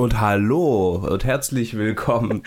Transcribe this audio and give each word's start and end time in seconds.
und 0.00 0.18
hallo 0.18 1.06
und 1.10 1.24
herzlich 1.26 1.76
willkommen 1.76 2.42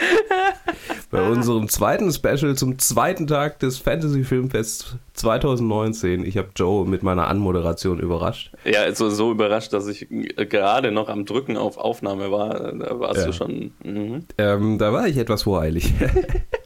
bei 1.12 1.22
unserem 1.22 1.70
zweiten 1.70 2.12
Special 2.12 2.56
zum 2.56 2.80
zweiten 2.80 3.28
Tag 3.28 3.60
des 3.60 3.78
Fantasy 3.78 4.24
Filmfests 4.24 4.96
2019. 5.14 6.26
Ich 6.26 6.40
habe 6.40 6.50
Joe 6.56 6.88
mit 6.88 7.04
meiner 7.04 7.28
Anmoderation 7.28 8.00
überrascht. 8.00 8.52
Ja, 8.66 8.82
also 8.82 9.12
so 9.12 9.32
überrascht, 9.32 9.72
dass 9.72 9.86
ich 9.86 10.08
gerade 10.10 10.92
noch 10.92 11.10
am 11.10 11.26
Drücken 11.26 11.56
auf 11.56 11.78
Aufnahme 11.78 12.32
war. 12.32 12.74
Da 12.74 13.00
warst 13.00 13.20
ja. 13.20 13.28
du 13.28 13.34
schon. 13.34 13.72
Mhm. 13.84 14.26
Ähm, 14.40 14.80
da 14.80 14.92
war 14.92 15.08
ich 15.08 15.18
etwas 15.18 15.44
voreilig. 15.44 15.94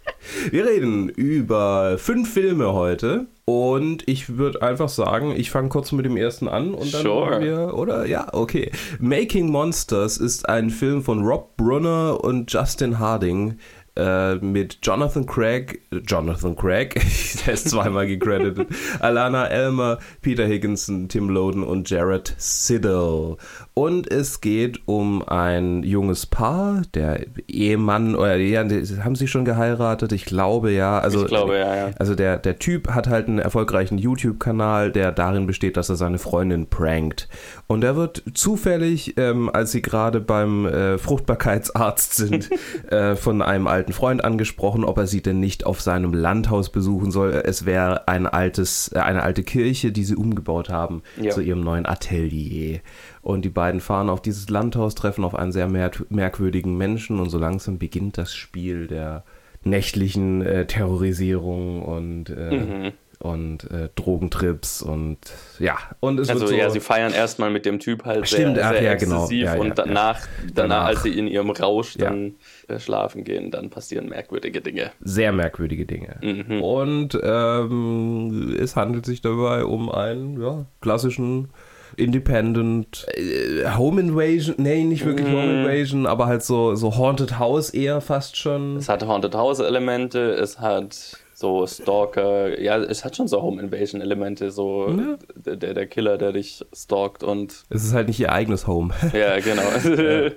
Wir 0.52 0.66
reden 0.66 1.09
über 1.09 1.98
fünf 1.98 2.34
Filme 2.34 2.73
heute. 2.73 3.27
Und 3.49 4.05
ich 4.09 4.38
würde 4.38 4.62
einfach 4.62 4.90
sagen, 4.90 5.34
ich 5.34 5.52
fange 5.52 5.70
kurz 5.70 5.94
mit 5.94 6.05
dem 6.05 6.18
ersten 6.18 6.49
an 6.49 6.73
und 6.73 6.94
dann 6.94 7.02
sure. 7.02 7.40
wir, 7.40 7.73
oder? 7.76 8.05
Ja, 8.05 8.27
okay. 8.34 8.71
Making 8.99 9.49
Monsters 9.49 10.18
ist 10.18 10.49
ein 10.49 10.70
Film 10.70 11.02
von 11.02 11.23
Rob 11.23 11.55
Brunner 11.55 12.21
und 12.21 12.52
Justin 12.52 12.99
Harding 12.99 13.58
äh, 13.97 14.35
mit 14.35 14.79
Jonathan 14.83 15.25
Craig, 15.25 15.81
Jonathan 16.05 16.55
Craig, 16.55 16.93
der 17.45 17.53
ist 17.53 17.69
zweimal 17.69 18.07
gecredited, 18.07 18.67
Alana 18.99 19.47
Elmer, 19.47 19.99
Peter 20.21 20.45
Higginson, 20.45 21.09
Tim 21.09 21.29
Loden 21.29 21.63
und 21.63 21.89
Jared 21.89 22.33
Siddle. 22.37 23.37
Und 23.73 24.11
es 24.11 24.41
geht 24.41 24.81
um 24.85 25.21
ein 25.27 25.83
junges 25.83 26.25
Paar, 26.25 26.81
der 26.93 27.25
Ehemann, 27.47 28.15
oder 28.15 28.37
ja, 28.37 28.63
haben 29.04 29.15
sie 29.15 29.27
schon 29.27 29.45
geheiratet? 29.45 30.11
Ich 30.11 30.26
glaube 30.26 30.71
ja. 30.71 30.99
Also, 30.99 31.23
ich 31.23 31.27
glaube 31.27 31.57
ja, 31.57 31.76
ja. 31.76 31.89
Also 31.99 32.15
der, 32.15 32.37
der 32.37 32.59
Typ 32.59 32.89
hat 32.89 33.07
halt 33.07 33.27
einen 33.27 33.39
erfolgreichen 33.39 33.98
YouTube-Kanal, 33.98 34.91
der 34.91 35.11
darin 35.11 35.48
besteht, 35.48 35.77
dass 35.77 35.89
er 35.89 35.95
seine 35.95 36.17
Freundin 36.17 36.67
prankt. 36.67 37.27
Und 37.67 37.84
er 37.84 37.95
wird 37.95 38.23
zufällig, 38.34 39.15
ähm, 39.17 39.49
als 39.54 39.71
sie 39.71 39.82
gerade 39.82 40.21
beim 40.21 40.65
äh, 40.65 40.98
Fruchtbarkeitsarzt 40.98 42.15
sind, 42.15 42.49
äh, 42.89 43.15
von 43.15 43.41
einem 43.41 43.67
alten 43.67 43.87
Freund 43.93 44.24
angesprochen, 44.24 44.84
ob 44.84 44.98
er 44.98 45.07
sie 45.07 45.21
denn 45.21 45.40
nicht 45.40 45.66
auf 45.66 45.82
seinem 45.82 46.13
Landhaus 46.13 46.70
besuchen 46.70 47.12
soll. 47.12 47.41
Es 47.46 47.66
wäre 47.66 48.07
ein 48.07 48.26
altes, 48.27 48.91
äh, 48.94 48.99
eine 48.99 49.24
alte 49.24 49.44
Kirche, 49.44 49.91
die 49.91 50.04
sie 50.04 50.16
umgebaut 50.16 50.70
haben 50.70 51.04
ja. 51.21 51.32
zu 51.32 51.41
ihrem 51.41 51.62
neuen 51.62 51.85
Atelier. 51.85 52.79
Und 53.21 53.46
die 53.46 53.49
beiden 53.49 53.82
fahren 53.82 54.10
auf 54.10 54.21
dieses 54.21 54.49
Landhaus, 54.49 54.96
treffen 54.96 55.24
auf 55.24 55.35
einen 55.35 55.52
sehr 55.52 55.68
merkwürdigen 55.68 56.77
Menschen 56.77 57.20
und 57.20 57.29
so 57.29 57.38
langsam 57.38 57.77
beginnt 57.77 58.18
das 58.18 58.34
Spiel 58.34 58.88
der 58.88 59.24
nächtlichen 59.63 60.41
äh, 60.41 60.66
Terrorisierung 60.66 61.82
und, 61.82 62.29
äh, 62.29 62.51
mhm. 62.51 62.91
Und 63.20 63.70
äh, 63.71 63.90
Drogentrips 63.96 64.81
und 64.81 65.18
ja. 65.59 65.78
Und 66.00 66.19
es 66.19 66.29
also 66.29 66.47
so, 66.47 66.53
ja, 66.53 66.69
sie 66.69 66.79
feiern 66.79 67.13
erstmal 67.13 67.50
mit 67.50 67.66
dem 67.66 67.79
Typ 67.79 68.06
halt 68.06 68.28
stimmt, 68.28 68.56
sehr, 68.56 68.69
sehr 68.69 68.81
ja, 68.84 68.96
genau. 68.96 69.29
ja, 69.29 69.56
und 69.56 69.78
danach, 69.78 70.19
danach, 70.41 70.53
danach, 70.53 70.85
als 70.85 71.03
sie 71.03 71.18
in 71.18 71.28
ihrem 71.28 71.50
Rausch 71.50 71.95
dann 71.97 72.35
äh, 72.68 72.79
schlafen 72.79 73.23
gehen, 73.23 73.51
dann 73.51 73.69
passieren 73.69 74.09
merkwürdige 74.09 74.62
Dinge. 74.62 74.91
Sehr 75.01 75.31
merkwürdige 75.31 75.85
Dinge. 75.85 76.18
Mhm. 76.22 76.62
Und 76.62 77.19
ähm, 77.22 78.56
es 78.59 78.75
handelt 78.75 79.06
sich 79.06 79.22
dabei 79.22 79.63
um 79.66 79.91
einen 79.91 80.41
ja, 80.41 80.66
klassischen 80.81 81.50
Independent, 81.95 83.07
äh, 83.16 83.75
Home 83.75 84.00
Invasion, 84.00 84.56
nee, 84.59 84.84
nicht 84.84 85.03
wirklich 85.06 85.28
mm. 85.28 85.31
Home 85.31 85.62
Invasion, 85.62 86.06
aber 86.06 86.28
halt 86.28 86.44
so, 86.44 86.75
so 86.75 86.95
Haunted 86.95 87.40
House 87.40 87.72
eher 87.72 88.01
fast 88.01 88.38
schon. 88.38 88.78
Es 88.78 88.88
hat 88.88 89.06
Haunted 89.06 89.34
House 89.34 89.59
Elemente, 89.59 90.31
es 90.34 90.59
hat 90.59 91.18
so 91.40 91.68
Stalker, 91.68 92.59
ja, 92.59 92.78
es 92.78 93.06
hat 93.06 93.16
schon 93.16 93.28
so 93.28 93.44
Home 93.44 93.61
Invasion 93.61 94.01
Elemente, 94.01 94.50
so 94.50 94.89
ja. 94.89 95.56
der, 95.56 95.75
der 95.75 95.85
Killer, 95.85 96.17
der 96.17 96.31
dich 96.31 96.66
stalkt 96.73 97.23
und. 97.23 97.63
Es 97.69 97.84
ist 97.84 97.94
halt 97.94 98.07
nicht 98.07 98.19
ihr 98.19 98.31
eigenes 98.31 98.66
Home. 98.66 98.91
Ja, 99.13 99.39
genau. 99.39 99.61
ja. 100.01 100.31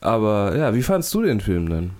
Aber 0.00 0.56
ja, 0.56 0.72
wie 0.72 0.82
fandst 0.82 1.12
du 1.12 1.22
den 1.22 1.40
Film 1.40 1.68
denn? 1.68 1.90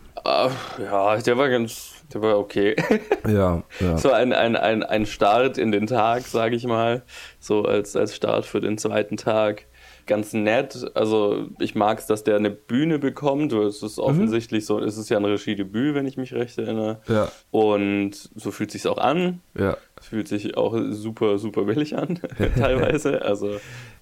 Ja, 0.78 1.16
der 1.16 1.36
war 1.36 1.48
ganz 1.48 1.94
der 2.12 2.22
war 2.22 2.38
okay. 2.38 2.76
Ja, 3.28 3.64
ja. 3.80 3.98
So 3.98 4.12
ein, 4.12 4.32
ein, 4.32 4.54
ein, 4.54 4.84
ein 4.84 5.06
Start 5.06 5.58
in 5.58 5.72
den 5.72 5.88
Tag, 5.88 6.22
sage 6.22 6.54
ich 6.54 6.64
mal. 6.64 7.02
So 7.40 7.64
als, 7.64 7.96
als 7.96 8.14
Start 8.14 8.46
für 8.46 8.60
den 8.60 8.78
zweiten 8.78 9.16
Tag. 9.16 9.66
Ganz 10.06 10.32
nett. 10.32 10.90
Also 10.94 11.48
ich 11.58 11.74
mag 11.74 11.98
es, 11.98 12.06
dass 12.06 12.24
der 12.24 12.36
eine 12.36 12.50
Bühne 12.50 12.98
bekommt. 12.98 13.52
Es 13.52 13.82
ist 13.82 13.98
mhm. 13.98 14.04
offensichtlich 14.04 14.64
mhm. 14.64 14.66
so, 14.66 14.78
es 14.80 14.98
ist 14.98 15.08
ja 15.08 15.18
ein 15.18 15.24
Regiedebüt, 15.24 15.94
wenn 15.94 16.06
ich 16.06 16.16
mich 16.16 16.34
recht 16.34 16.58
erinnere. 16.58 17.00
Ja. 17.08 17.30
Und 17.50 18.12
so 18.34 18.50
fühlt 18.50 18.70
sich 18.70 18.86
auch 18.86 18.98
an. 18.98 19.40
Ja. 19.58 19.76
Es 19.96 20.08
fühlt 20.08 20.28
sich 20.28 20.56
auch 20.56 20.76
super, 20.90 21.38
super 21.38 21.64
billig 21.64 21.96
an, 21.96 22.20
teilweise. 22.58 23.22
Also 23.22 23.56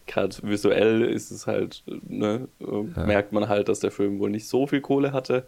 gerade 0.06 0.34
visuell 0.42 1.02
ist 1.02 1.30
es 1.30 1.46
halt, 1.46 1.84
ne, 2.08 2.48
ja. 2.58 3.04
merkt 3.04 3.32
man 3.32 3.48
halt, 3.48 3.68
dass 3.68 3.80
der 3.80 3.90
Film 3.90 4.18
wohl 4.18 4.30
nicht 4.30 4.48
so 4.48 4.66
viel 4.66 4.80
Kohle 4.80 5.12
hatte. 5.12 5.46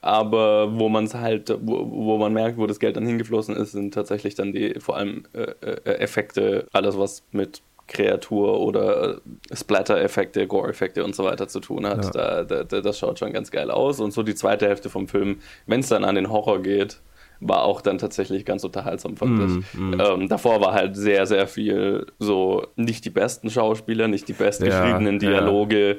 Aber 0.00 0.78
wo 0.78 0.88
man 0.88 1.04
es 1.04 1.14
halt, 1.14 1.50
wo, 1.60 1.90
wo, 1.90 2.18
man 2.18 2.32
merkt, 2.32 2.56
wo 2.56 2.66
das 2.66 2.78
Geld 2.78 2.96
dann 2.96 3.06
hingeflossen 3.06 3.56
ist, 3.56 3.72
sind 3.72 3.92
tatsächlich 3.92 4.34
dann 4.34 4.52
die 4.52 4.74
vor 4.78 4.96
allem 4.96 5.24
äh, 5.32 5.54
äh 5.60 5.98
Effekte, 5.98 6.68
alles 6.72 6.96
was 6.96 7.24
mit 7.32 7.62
Kreatur 7.88 8.60
oder 8.60 9.14
äh, 9.14 9.56
Splatter-Effekte, 9.56 10.46
Gore-Effekte 10.46 11.04
und 11.04 11.16
so 11.16 11.24
weiter 11.24 11.48
zu 11.48 11.60
tun 11.60 11.86
hat. 11.86 12.14
Ja. 12.14 12.44
Da, 12.44 12.62
da, 12.64 12.80
das 12.80 12.98
schaut 12.98 13.18
schon 13.18 13.32
ganz 13.32 13.50
geil 13.50 13.70
aus. 13.70 13.98
Und 13.98 14.12
so 14.12 14.22
die 14.22 14.34
zweite 14.34 14.68
Hälfte 14.68 14.90
vom 14.90 15.08
Film, 15.08 15.38
wenn 15.66 15.80
es 15.80 15.88
dann 15.88 16.04
an 16.04 16.14
den 16.14 16.30
Horror 16.30 16.62
geht, 16.62 17.00
war 17.40 17.62
auch 17.62 17.80
dann 17.80 17.98
tatsächlich 17.98 18.44
ganz 18.44 18.64
unterhaltsam, 18.64 19.16
fand 19.16 19.38
mm, 19.38 19.58
ich. 19.58 19.78
Mm. 19.78 20.00
Ähm, 20.00 20.28
davor 20.28 20.60
war 20.60 20.74
halt 20.74 20.96
sehr, 20.96 21.24
sehr 21.24 21.46
viel 21.46 22.06
so 22.18 22.66
nicht 22.74 23.04
die 23.04 23.10
besten 23.10 23.48
Schauspieler, 23.48 24.08
nicht 24.08 24.26
die 24.26 24.32
bestgeschriebenen 24.32 25.20
ja, 25.20 25.30
Dialoge. 25.30 25.88
Ja 25.88 25.94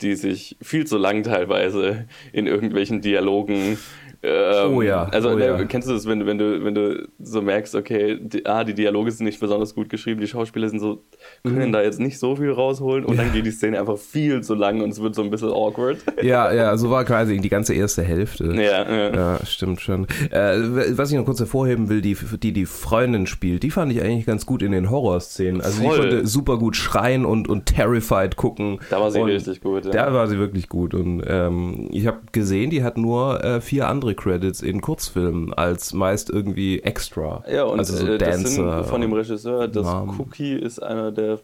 die 0.00 0.16
sich 0.16 0.56
viel 0.60 0.86
zu 0.86 0.98
lang 0.98 1.22
teilweise 1.22 2.06
in 2.32 2.46
irgendwelchen 2.46 3.00
Dialogen 3.00 3.78
ähm, 4.24 4.76
oh 4.76 4.82
ja. 4.82 5.04
Also 5.04 5.30
oh 5.30 5.38
ja. 5.38 5.62
kennst 5.64 5.88
du 5.88 5.92
das, 5.92 6.06
wenn, 6.06 6.24
wenn, 6.26 6.38
du, 6.38 6.64
wenn 6.64 6.74
du 6.74 7.06
so 7.20 7.42
merkst, 7.42 7.74
okay, 7.74 8.18
die, 8.20 8.46
ah, 8.46 8.64
die 8.64 8.74
Dialoge 8.74 9.10
sind 9.10 9.26
nicht 9.26 9.40
besonders 9.40 9.74
gut 9.74 9.88
geschrieben, 9.88 10.20
die 10.20 10.26
Schauspieler 10.26 10.68
sind 10.68 10.80
so, 10.80 11.02
können 11.42 11.68
mhm. 11.68 11.72
da 11.72 11.82
jetzt 11.82 12.00
nicht 12.00 12.18
so 12.18 12.36
viel 12.36 12.50
rausholen 12.50 13.04
und 13.04 13.16
ja. 13.16 13.22
dann 13.22 13.32
geht 13.32 13.44
die 13.44 13.50
Szene 13.50 13.78
einfach 13.78 13.98
viel 13.98 14.42
zu 14.42 14.54
lang 14.54 14.80
und 14.80 14.90
es 14.90 15.02
wird 15.02 15.14
so 15.14 15.22
ein 15.22 15.30
bisschen 15.30 15.50
awkward. 15.50 15.98
Ja, 16.22 16.52
ja, 16.52 16.76
so 16.76 16.90
war 16.90 17.04
quasi 17.04 17.38
die 17.38 17.48
ganze 17.48 17.74
erste 17.74 18.02
Hälfte. 18.02 18.46
Ja, 18.54 18.90
ja. 18.90 19.14
ja 19.14 19.38
stimmt 19.44 19.80
schon. 19.80 20.06
Äh, 20.30 20.56
was 20.96 21.10
ich 21.10 21.18
noch 21.18 21.24
kurz 21.24 21.40
hervorheben 21.40 21.88
will, 21.88 22.00
die, 22.00 22.16
die 22.42 22.52
die 22.52 22.66
Freundin 22.66 23.26
spielt, 23.26 23.62
die 23.62 23.70
fand 23.70 23.92
ich 23.92 24.02
eigentlich 24.02 24.26
ganz 24.26 24.46
gut 24.46 24.62
in 24.62 24.72
den 24.72 24.90
Horrorszenen. 24.90 25.60
Also 25.60 25.82
Voll. 25.82 25.94
die 25.94 26.00
konnte 26.00 26.26
super 26.26 26.58
gut 26.58 26.76
schreien 26.76 27.26
und, 27.26 27.48
und 27.48 27.66
terrified 27.66 28.36
gucken. 28.36 28.78
Da 28.88 29.00
war 29.00 29.10
sie 29.10 29.20
richtig 29.20 29.60
gut. 29.60 29.84
Ja. 29.84 29.90
Da 29.90 30.14
war 30.14 30.28
sie 30.28 30.38
wirklich 30.38 30.68
gut 30.68 30.94
und 30.94 31.22
ähm, 31.26 31.88
ich 31.90 32.06
habe 32.06 32.20
gesehen, 32.32 32.70
die 32.70 32.82
hat 32.82 32.96
nur 32.96 33.44
äh, 33.44 33.60
vier 33.60 33.88
andere 33.88 34.13
Credits 34.14 34.62
in 34.62 34.80
Kurzfilmen 34.80 35.52
als 35.52 35.92
meist 35.92 36.30
irgendwie 36.30 36.80
extra. 36.80 37.44
Ja, 37.50 37.64
und 37.64 37.78
also 37.78 37.96
so 37.96 38.06
äh, 38.06 38.18
das 38.18 38.40
sind 38.42 38.84
von 38.86 39.00
dem 39.00 39.12
Regisseur, 39.12 39.68
das 39.68 39.84
Namen. 39.84 40.18
Cookie 40.18 40.54
ist 40.54 40.82
einer 40.82 41.12
der 41.12 41.38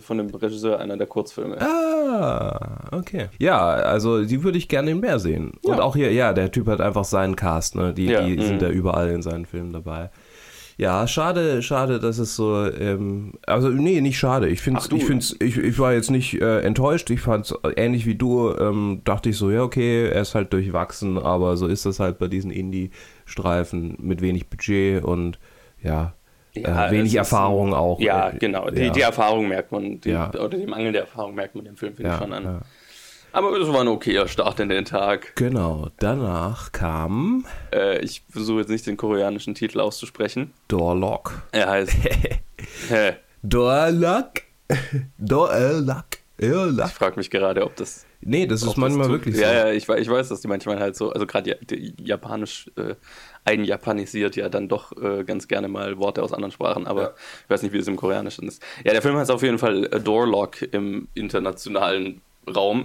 von 0.00 0.18
dem 0.18 0.30
Regisseur 0.30 0.80
einer 0.80 0.96
der 0.96 1.06
Kurzfilme. 1.06 1.60
Ah, 1.60 2.88
okay. 2.92 3.28
Ja, 3.38 3.60
also 3.60 4.24
die 4.24 4.42
würde 4.42 4.58
ich 4.58 4.68
gerne 4.68 4.90
in 4.90 5.00
mehr 5.00 5.18
sehen. 5.18 5.52
Ja. 5.62 5.74
Und 5.74 5.80
auch 5.80 5.94
hier, 5.94 6.12
ja, 6.12 6.32
der 6.32 6.50
Typ 6.50 6.66
hat 6.66 6.80
einfach 6.80 7.04
seinen 7.04 7.36
Cast, 7.36 7.76
ne? 7.76 7.92
Die, 7.92 8.06
ja. 8.06 8.22
die 8.22 8.40
sind 8.42 8.56
mhm. 8.56 8.58
da 8.60 8.68
überall 8.70 9.10
in 9.10 9.22
seinen 9.22 9.46
Filmen 9.46 9.72
dabei. 9.72 10.10
Ja, 10.76 11.06
schade, 11.06 11.62
schade, 11.62 12.00
dass 12.00 12.18
es 12.18 12.34
so, 12.34 12.66
ähm, 12.66 13.34
also 13.46 13.68
nee, 13.68 14.00
nicht 14.00 14.18
schade. 14.18 14.48
Ich 14.48 14.60
finde 14.60 14.80
ich 14.92 15.04
find's, 15.04 15.36
ich, 15.38 15.56
ich 15.56 15.78
war 15.78 15.92
jetzt 15.92 16.10
nicht 16.10 16.40
äh, 16.40 16.62
enttäuscht. 16.62 17.10
Ich 17.10 17.20
fand 17.20 17.46
es 17.46 17.54
ähnlich 17.76 18.06
wie 18.06 18.16
du, 18.16 18.52
ähm, 18.56 19.02
dachte 19.04 19.30
ich 19.30 19.36
so, 19.36 19.50
ja, 19.50 19.62
okay, 19.62 20.08
er 20.08 20.22
ist 20.22 20.34
halt 20.34 20.52
durchwachsen, 20.52 21.16
aber 21.16 21.56
so 21.56 21.68
ist 21.68 21.86
das 21.86 22.00
halt 22.00 22.18
bei 22.18 22.26
diesen 22.26 22.50
Indie-Streifen 22.50 23.96
mit 24.00 24.20
wenig 24.20 24.48
Budget 24.48 25.04
und 25.04 25.38
ja, 25.80 26.14
ja, 26.54 26.88
äh, 26.88 26.90
wenig 26.90 27.14
Erfahrung 27.14 27.68
ist, 27.68 27.74
auch. 27.74 28.00
Ja, 28.00 28.30
genau. 28.30 28.68
Die, 28.70 28.82
ja. 28.82 28.90
die 28.90 29.00
Erfahrung 29.00 29.48
merkt 29.48 29.70
man, 29.70 30.00
die, 30.00 30.10
ja. 30.10 30.30
oder 30.30 30.58
die 30.58 30.66
Mangel 30.66 30.92
der 30.92 31.02
Erfahrung 31.02 31.34
merkt 31.34 31.54
man 31.54 31.64
dem 31.64 31.76
Film, 31.76 31.94
finde 31.94 32.12
ich 32.12 32.18
schon 32.18 32.32
an. 32.32 32.62
Aber 33.34 33.50
es 33.58 33.66
war 33.66 33.80
ein 33.80 33.88
okayer 33.88 34.28
Start 34.28 34.60
in 34.60 34.68
den 34.68 34.84
Tag. 34.84 35.34
Genau. 35.34 35.88
Danach 35.98 36.70
kam. 36.70 37.44
Äh, 37.72 37.98
ich 37.98 38.22
versuche 38.30 38.60
jetzt 38.60 38.68
nicht 38.68 38.86
den 38.86 38.96
koreanischen 38.96 39.56
Titel 39.56 39.80
auszusprechen. 39.80 40.52
Dorlock. 40.68 41.42
Er 41.50 41.68
heißt. 41.68 41.96
Dorlock. 43.42 44.30
Dorlock. 45.18 46.04
Ich 46.38 46.92
frage 46.92 47.16
mich 47.16 47.28
gerade, 47.28 47.64
ob 47.64 47.74
das. 47.74 48.06
Nee, 48.20 48.46
das 48.46 48.62
ist 48.62 48.76
manchmal 48.76 49.08
das 49.08 49.12
wirklich 49.12 49.34
so. 49.34 49.42
Ja, 49.42 49.52
ja, 49.52 49.72
ich, 49.72 49.88
ich 49.88 50.08
weiß, 50.08 50.28
dass 50.28 50.40
die 50.40 50.48
manchmal 50.48 50.78
halt 50.78 50.94
so, 50.94 51.10
also 51.10 51.26
gerade 51.26 51.58
japanisch 51.98 52.70
äh, 52.76 52.94
einjapanisiert 53.44 54.36
ja 54.36 54.48
dann 54.48 54.68
doch 54.68 54.92
äh, 54.96 55.24
ganz 55.24 55.48
gerne 55.48 55.66
mal 55.66 55.98
Worte 55.98 56.22
aus 56.22 56.32
anderen 56.32 56.52
Sprachen, 56.52 56.86
aber 56.86 57.02
ja. 57.02 57.14
ich 57.44 57.50
weiß 57.50 57.62
nicht, 57.62 57.72
wie 57.72 57.78
es 57.78 57.88
im 57.88 57.96
Koreanischen 57.96 58.46
ist. 58.46 58.62
Ja, 58.84 58.92
der 58.92 59.02
Film 59.02 59.16
heißt 59.16 59.30
auf 59.30 59.42
jeden 59.42 59.58
Fall 59.58 59.82
Doorlock 59.88 60.62
im 60.72 61.08
internationalen 61.14 62.22
Raum 62.48 62.84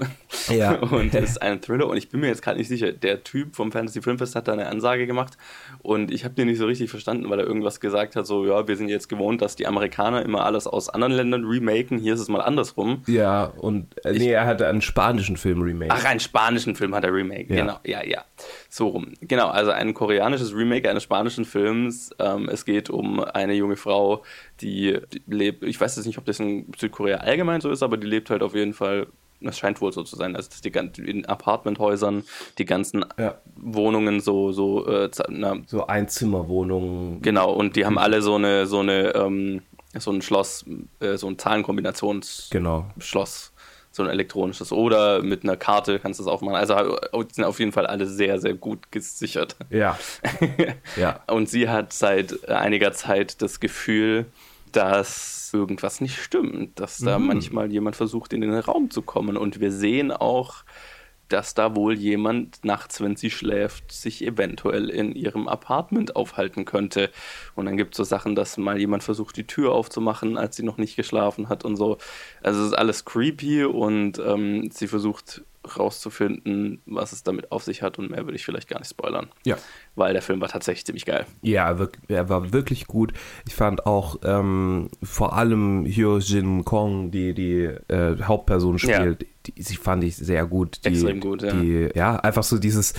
Ja. 0.50 0.74
und 0.80 1.14
ist 1.16 1.42
ein 1.42 1.62
Thriller 1.62 1.88
und 1.88 1.98
ich 1.98 2.10
bin 2.10 2.20
mir 2.22 2.28
jetzt 2.28 2.42
gerade 2.42 2.58
nicht 2.58 2.68
sicher, 2.68 2.92
der 2.92 3.24
Typ 3.24 3.56
vom 3.56 3.72
Fantasy 3.72 4.02
Filmfest 4.02 4.36
hat 4.36 4.48
da 4.48 4.54
eine 4.54 4.68
Ansage 4.68 5.08
gemacht 5.08 5.38
und 5.82 6.12
ich 6.12 6.24
habe 6.26 6.34
den 6.36 6.48
nicht 6.48 6.58
so 6.58 6.66
richtig 6.66 6.90
verstanden, 6.90 7.30
weil 7.30 7.40
er 7.40 7.46
irgendwas 7.46 7.80
gesagt 7.80 8.16
hat, 8.16 8.26
so 8.28 8.46
ja, 8.46 8.68
wir 8.68 8.76
sind 8.78 8.90
jetzt 8.90 9.10
gewohnt, 9.10 9.42
dass 9.42 9.56
die 9.56 9.68
Amerikaner 9.68 10.22
immer 10.24 10.46
alles 10.46 10.68
aus 10.68 10.90
anderen 10.90 11.14
Ländern 11.14 11.46
remaken, 11.46 11.98
hier 12.00 12.14
ist 12.14 12.20
es 12.20 12.30
mal 12.30 12.42
andersrum. 12.42 13.04
Ja, 13.08 13.46
und 13.46 13.88
äh, 14.06 14.14
nee, 14.14 14.32
er 14.32 14.46
hatte 14.46 14.68
einen 14.68 14.82
spanischen 14.82 15.38
Film 15.38 15.62
remake. 15.62 15.92
Ach, 15.94 16.06
einen 16.06 16.20
spanischen 16.20 16.76
Film 16.76 16.96
hat 16.96 17.04
er 17.04 17.14
remake, 17.14 17.54
Ja. 17.54 17.62
genau, 17.62 17.80
ja, 17.86 18.04
ja, 18.06 18.24
so 18.70 18.88
rum. 18.88 19.14
Genau, 19.22 19.48
also 19.50 19.72
ein 19.72 19.94
koreanisches 19.94 20.54
Remake 20.56 20.90
eines 20.90 21.04
spanischen 21.04 21.46
Films. 21.46 22.12
Ähm, 22.20 22.50
es 22.50 22.66
geht 22.66 22.90
um 22.90 23.20
eine 23.24 23.54
junge 23.54 23.76
Frau, 23.76 24.24
die, 24.62 24.98
die 25.14 25.22
lebt, 25.28 25.64
ich 25.64 25.80
weiß 25.80 25.96
jetzt 25.96 26.06
nicht, 26.06 26.18
ob 26.18 26.26
das 26.26 26.40
in 26.40 26.66
Südkorea 26.78 27.18
allgemein 27.18 27.62
so 27.62 27.70
ist, 27.70 27.84
aber 27.84 27.98
die 27.98 28.08
lebt 28.08 28.30
halt 28.30 28.44
auf 28.44 28.56
jeden 28.56 28.74
Fall, 28.74 29.08
das 29.41 29.57
scheint 29.57 29.81
wohl 29.81 29.91
so 29.94 30.03
zu 30.03 30.15
sein, 30.15 30.33
dass 30.33 30.50
die 30.50 30.71
ganzen 30.71 31.06
in 31.06 31.25
Apartmenthäusern 31.25 32.24
die 32.57 32.65
ganzen 32.65 33.06
Ja. 33.18 33.36
Wohnungen 33.56 34.19
so, 34.19 34.51
so, 34.51 34.86
äh, 34.88 35.09
na, 35.30 35.57
So 35.68 35.88
Einzimmerwohnungen. 35.88 37.21
genau, 37.21 37.51
und 37.53 37.75
die 37.75 37.86
haben 37.86 37.97
alle 37.97 38.21
so 38.21 38.36
eine, 38.36 38.65
so 38.68 38.80
eine, 38.80 39.13
ähm, 39.15 39.62
so 39.97 40.12
ein 40.12 40.21
Schloss, 40.21 40.65
äh, 41.00 41.18
so 41.18 41.27
ein 41.27 41.38
Zahlenkombinations- 41.38 42.50
Genau. 42.51 42.86
Schloss, 43.00 43.51
so 43.91 44.03
ein 44.03 44.09
elektronisches. 44.09 44.71
Oder 44.71 45.24
mit 45.24 45.44
einer 45.44 45.57
Karte 45.57 46.00
kannst 46.00 46.19
du 46.19 46.24
es 46.24 46.27
aufmachen. 46.30 46.56
Also 46.56 46.97
sind 47.33 47.44
auf 47.45 47.59
jeden 47.59 47.71
Fall 47.71 47.88
alle 47.88 48.06
sehr, 48.06 48.39
sehr 48.39 48.53
gut 48.53 48.91
gesichert. 48.91 49.56
Ja. 49.71 49.97
ja. 50.95 51.21
Und 51.27 51.50
sie 51.50 51.69
hat 51.69 51.91
seit 51.94 52.47
einiger 52.50 52.91
Zeit 52.94 53.41
das 53.41 53.59
Gefühl, 53.59 54.25
dass 54.71 55.51
irgendwas 55.54 56.01
nicht 56.01 56.18
stimmt, 56.18 56.80
dass 56.80 56.98
da 56.98 57.18
manchmal 57.19 57.71
jemand 57.71 57.95
versucht, 57.95 58.33
in 58.33 58.42
den 58.42 58.54
Raum 58.54 58.89
zu 58.92 59.01
kommen. 59.01 59.38
Und 59.38 59.60
wir 59.60 59.71
sehen 59.71 60.12
auch, 60.12 60.63
dass 61.30 61.54
da 61.54 61.75
wohl 61.75 61.98
jemand 61.98 62.66
nachts, 62.66 63.01
wenn 63.01 63.16
sie 63.16 63.30
schläft, 63.30 63.92
sich 63.92 64.25
eventuell 64.25 64.89
in 64.89 65.13
ihrem 65.13 65.48
Apartment 65.48 66.16
aufhalten 66.16 66.66
könnte. 66.66 67.12
Und 67.56 67.66
dann 67.66 67.77
gibt 67.77 67.94
es 67.94 67.98
so 67.98 68.04
Sachen, 68.04 68.36
dass 68.36 68.57
mal 68.57 68.80
jemand 68.80 69.04
versucht, 69.04 69.38
die 69.38 69.48
Tür 69.48 69.74
aufzumachen, 69.74 70.38
als 70.38 70.56
sie 70.56 70.63
noch 70.63 70.77
nicht 70.77 70.95
geschlafen 70.95 71.48
hat 71.48 71.63
und 71.63 71.75
so. 71.75 72.00
Also 72.42 72.62
es 72.62 72.68
ist 72.68 72.77
alles 72.77 73.06
creepy 73.06 73.65
und 73.65 74.19
ähm, 74.19 74.69
sie 74.72 74.88
versucht 74.88 75.44
rauszufinden, 75.77 76.81
was 76.86 77.12
es 77.12 77.24
damit 77.24 77.51
auf 77.51 77.63
sich 77.63 77.81
hat 77.81 78.00
und 78.00 78.10
mehr 78.10 78.25
würde 78.25 78.36
ich 78.36 78.45
vielleicht 78.45 78.69
gar 78.69 78.80
nicht 78.80 78.89
spoilern. 78.89 79.30
Ja. 79.45 79.57
Weil 80.00 80.13
der 80.13 80.22
Film 80.22 80.40
war 80.40 80.48
tatsächlich 80.48 80.86
ziemlich 80.86 81.06
geil. 81.06 81.25
Ja, 81.42 81.75
er, 82.07 82.30
war 82.30 82.54
wirklich 82.54 82.88
gut. 82.88 83.12
Ich 83.46 83.54
fand 83.54 83.86
auch 83.86 84.16
ähm, 84.24 84.88
vor 85.04 85.34
allem 85.38 85.86
Hyo 85.86 86.19
Jin 86.19 86.63
Kong, 86.63 87.12
die 87.12 87.34
die 87.34 87.66
äh, 87.90 88.16
Hauptperson 88.24 88.80
spielt, 88.80 89.25
die, 89.46 89.62
sie 89.62 89.75
fand 89.75 90.04
ich 90.06 90.16
sehr 90.16 90.46
gut. 90.46 90.80
Die, 90.86 90.90
Extrem 90.90 91.19
gut, 91.19 91.42
ja. 91.44 91.51
Die, 91.51 91.90
ja, 91.96 92.16
einfach 92.16 92.44
so 92.44 92.57
dieses, 92.57 92.94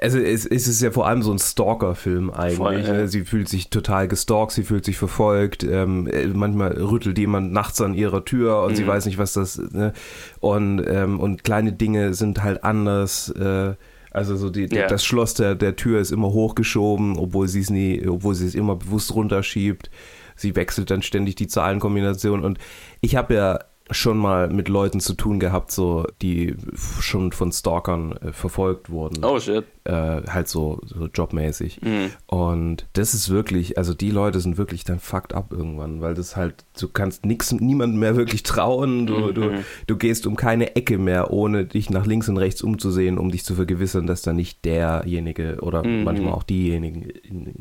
also 0.00 0.18
es, 0.18 0.44
es 0.44 0.66
ist 0.66 0.82
ja 0.82 0.90
vor 0.90 1.06
allem 1.06 1.22
so 1.22 1.32
ein 1.32 1.38
Stalker-Film 1.38 2.30
eigentlich. 2.30 2.56
Voll, 2.56 2.80
ja. 2.80 2.92
ne? 2.92 3.08
Sie 3.08 3.24
fühlt 3.24 3.48
sich 3.48 3.70
total 3.70 4.08
gestalkt, 4.08 4.52
sie 4.52 4.64
fühlt 4.64 4.84
sich 4.84 4.98
verfolgt. 4.98 5.62
Ähm, 5.62 6.08
äh, 6.08 6.26
manchmal 6.26 6.72
rüttelt 6.72 7.16
jemand 7.18 7.52
nachts 7.52 7.80
an 7.80 7.94
ihrer 7.94 8.24
Tür 8.24 8.62
und 8.62 8.76
sie 8.76 8.82
Mhm. 8.82 8.88
weiß 8.88 9.06
nicht, 9.06 9.18
was 9.18 9.34
das. 9.34 9.58
Ne? 9.58 9.92
Und 10.40 10.84
ähm, 10.86 11.20
und 11.20 11.44
kleine 11.44 11.72
Dinge 11.72 12.12
sind 12.14 12.42
halt 12.42 12.64
anders. 12.64 13.30
Äh, 13.30 13.74
also 14.10 14.36
so 14.36 14.50
die, 14.50 14.68
Ja. 14.74 14.86
das 14.86 15.04
Schloss 15.04 15.34
der, 15.34 15.54
der 15.54 15.76
Tür 15.76 16.00
ist 16.00 16.10
immer 16.10 16.28
hochgeschoben, 16.30 17.16
obwohl 17.16 17.48
sie 17.48 17.60
es 17.60 17.70
nie, 17.70 18.06
obwohl 18.06 18.34
sie 18.34 18.46
es 18.46 18.54
immer 18.54 18.76
bewusst 18.76 19.14
runterschiebt. 19.14 19.90
Sie 20.36 20.56
wechselt 20.56 20.90
dann 20.90 21.02
ständig 21.02 21.34
die 21.36 21.48
Zahlenkombination 21.48 22.42
und 22.44 22.58
ich 23.00 23.14
habe 23.16 23.34
ja 23.34 23.58
schon 23.90 24.18
mal 24.18 24.48
mit 24.48 24.68
Leuten 24.68 25.00
zu 25.00 25.14
tun 25.14 25.40
gehabt, 25.40 25.70
so 25.72 26.06
die 26.22 26.54
schon 27.00 27.32
von 27.32 27.52
Stalkern 27.52 28.12
äh, 28.18 28.32
verfolgt 28.32 28.90
wurden, 28.90 29.24
Oh 29.24 29.38
shit. 29.40 29.64
äh, 29.84 29.92
halt 29.92 30.48
so, 30.48 30.80
so 30.84 31.06
jobmäßig. 31.06 31.80
Mhm. 31.82 32.10
Und 32.26 32.86
das 32.92 33.14
ist 33.14 33.30
wirklich, 33.30 33.78
also 33.78 33.94
die 33.94 34.10
Leute 34.10 34.40
sind 34.40 34.58
wirklich 34.58 34.84
dann 34.84 34.98
fucked 35.00 35.34
up 35.34 35.52
irgendwann, 35.52 36.00
weil 36.00 36.14
das 36.14 36.36
halt, 36.36 36.64
du 36.78 36.88
kannst 36.88 37.24
nix, 37.26 37.52
niemandem 37.52 37.98
mehr 37.98 38.16
wirklich 38.16 38.42
trauen, 38.42 39.06
du, 39.06 39.32
du, 39.32 39.40
Mhm. 39.50 39.64
du 39.86 39.96
gehst 39.96 40.26
um 40.26 40.36
keine 40.36 40.76
Ecke 40.76 40.98
mehr, 40.98 41.30
ohne 41.32 41.64
dich 41.64 41.90
nach 41.90 42.06
links 42.06 42.28
und 42.28 42.36
rechts 42.36 42.62
umzusehen, 42.62 43.18
um 43.18 43.30
dich 43.30 43.44
zu 43.44 43.54
vergewissern, 43.54 44.06
dass 44.06 44.22
da 44.22 44.32
nicht 44.32 44.64
derjenige 44.64 45.58
oder 45.62 45.86
Mhm. 45.86 46.04
manchmal 46.04 46.32
auch 46.32 46.42
diejenige 46.42 47.08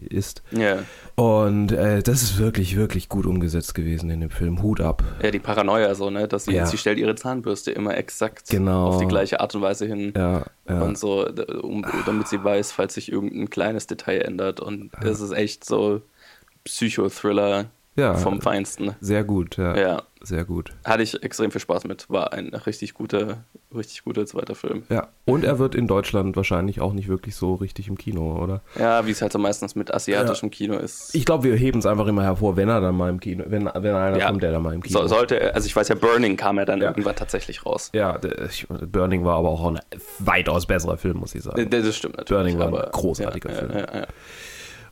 ist. 0.10 0.44
Ja. 0.52 0.80
Und 1.16 1.72
äh, 1.72 2.02
das 2.04 2.22
ist 2.24 2.38
wirklich, 2.38 2.76
wirklich 2.76 3.10
gut 3.10 3.26
umgesetzt 3.26 3.76
gewesen 3.76 4.10
in 4.10 4.20
dem 4.22 4.30
Film. 4.30 4.62
Hut 4.62 4.82
ab. 4.82 5.04
ja, 5.24 5.32
die 5.32 5.40
Paranoia 5.40 5.96
so, 5.96 6.10
ne? 6.10 6.19
Dass 6.28 6.46
sie, 6.46 6.54
Ja. 6.54 6.66
sie 6.66 6.78
stellt 6.78 6.98
ihre 7.00 7.16
Zahnbürste 7.16 7.72
immer 7.72 7.96
exakt 7.98 8.50
Genau. 8.50 8.88
auf 8.88 8.98
die 9.00 9.08
gleiche 9.08 9.40
Art 9.40 9.54
und 9.56 9.62
Weise 9.62 9.86
hin. 9.86 10.14
Ja, 10.16 10.46
ja. 10.68 10.82
Und 10.82 10.98
so, 10.98 11.26
um, 11.62 11.86
damit 12.06 12.28
sie 12.28 12.44
weiß, 12.44 12.72
falls 12.72 12.94
sich 12.96 13.12
irgendein 13.12 13.50
kleines 13.50 13.88
Detail 13.88 14.20
ändert. 14.22 14.60
Und 14.60 14.92
das 15.02 15.22
ist 15.22 15.32
echt 15.32 15.64
so 15.66 16.02
Psychothriller 16.66 17.66
Ja. 18.00 18.16
vom 18.16 18.42
Feinsten. 18.42 18.96
Sehr 19.02 19.24
gut, 19.24 19.58
ja. 19.58 19.76
Ja. 19.78 20.04
Sehr 20.22 20.44
gut. 20.44 20.74
Hatte 20.84 21.02
ich 21.02 21.24
extrem 21.24 21.50
viel 21.50 21.62
Spaß 21.62 21.86
mit. 21.86 22.10
War 22.10 22.34
ein 22.34 22.50
richtig 22.54 22.94
guter, 22.94 23.46
richtig 23.74 24.04
guter 24.04 24.26
zweiter 24.26 24.54
Film. 24.54 24.84
Ja. 24.90 25.08
Und 25.24 25.46
er 25.46 25.60
wird 25.60 25.76
in 25.76 25.88
Deutschland 25.88 26.36
wahrscheinlich 26.36 26.82
auch 26.82 26.92
nicht 26.92 27.08
wirklich 27.08 27.38
so 27.38 27.54
richtig 27.56 27.88
im 27.88 27.98
Kino, 27.98 28.38
oder? 28.44 28.62
Ja, 28.78 29.06
wie 29.06 29.12
es 29.12 29.22
halt 29.22 29.32
so 29.32 29.40
meistens 29.40 29.76
mit 29.76 29.94
asiatischem 29.94 30.52
Kino 30.52 30.76
ist. 30.78 31.16
Ich 31.16 31.24
glaube, 31.24 31.46
wir 31.46 31.56
heben 31.56 31.80
es 31.80 31.86
einfach 31.86 32.06
immer 32.08 32.24
hervor, 32.24 32.58
wenn 32.58 32.68
er 32.68 32.82
dann 32.82 32.98
mal 32.98 33.10
im 33.10 33.22
Kino, 33.22 33.46
wenn, 33.48 33.70
wenn 33.74 33.96
einer 33.96 34.18
Ja. 34.18 34.28
kommt, 34.28 34.44
der 34.44 34.52
dann 34.52 34.62
mal 34.62 34.74
im 34.74 34.84
Kino. 34.84 35.00
So, 35.00 35.08
sollte, 35.08 35.54
also 35.56 35.66
ich 35.66 35.74
weiß 35.76 35.88
ja, 35.88 35.96
Burning 35.96 36.36
kam 36.36 36.58
ja 36.58 36.66
dann 36.66 36.82
Ja. 36.82 36.90
irgendwann 36.90 37.16
tatsächlich 37.16 37.66
raus. 37.66 37.90
ja, 37.94 38.20
ich, 38.50 38.68
Burning 38.68 39.24
war 39.24 39.38
aber 39.38 39.48
auch 39.50 39.66
ein 39.68 39.80
weitaus 40.20 40.66
besserer 40.66 40.98
Film, 40.98 41.18
muss 41.18 41.34
ich 41.34 41.44
sagen. 41.44 41.70
Das 41.70 41.96
stimmt 41.96 42.18
natürlich. 42.18 42.56
Burning 42.56 42.60
war 42.60 42.84
ein 42.86 42.92
großartiger 42.92 43.52
ja, 43.52 43.56
Film. 43.56 43.72
Ja, 43.72 43.80
ja, 43.80 44.00
ja. 44.02 44.08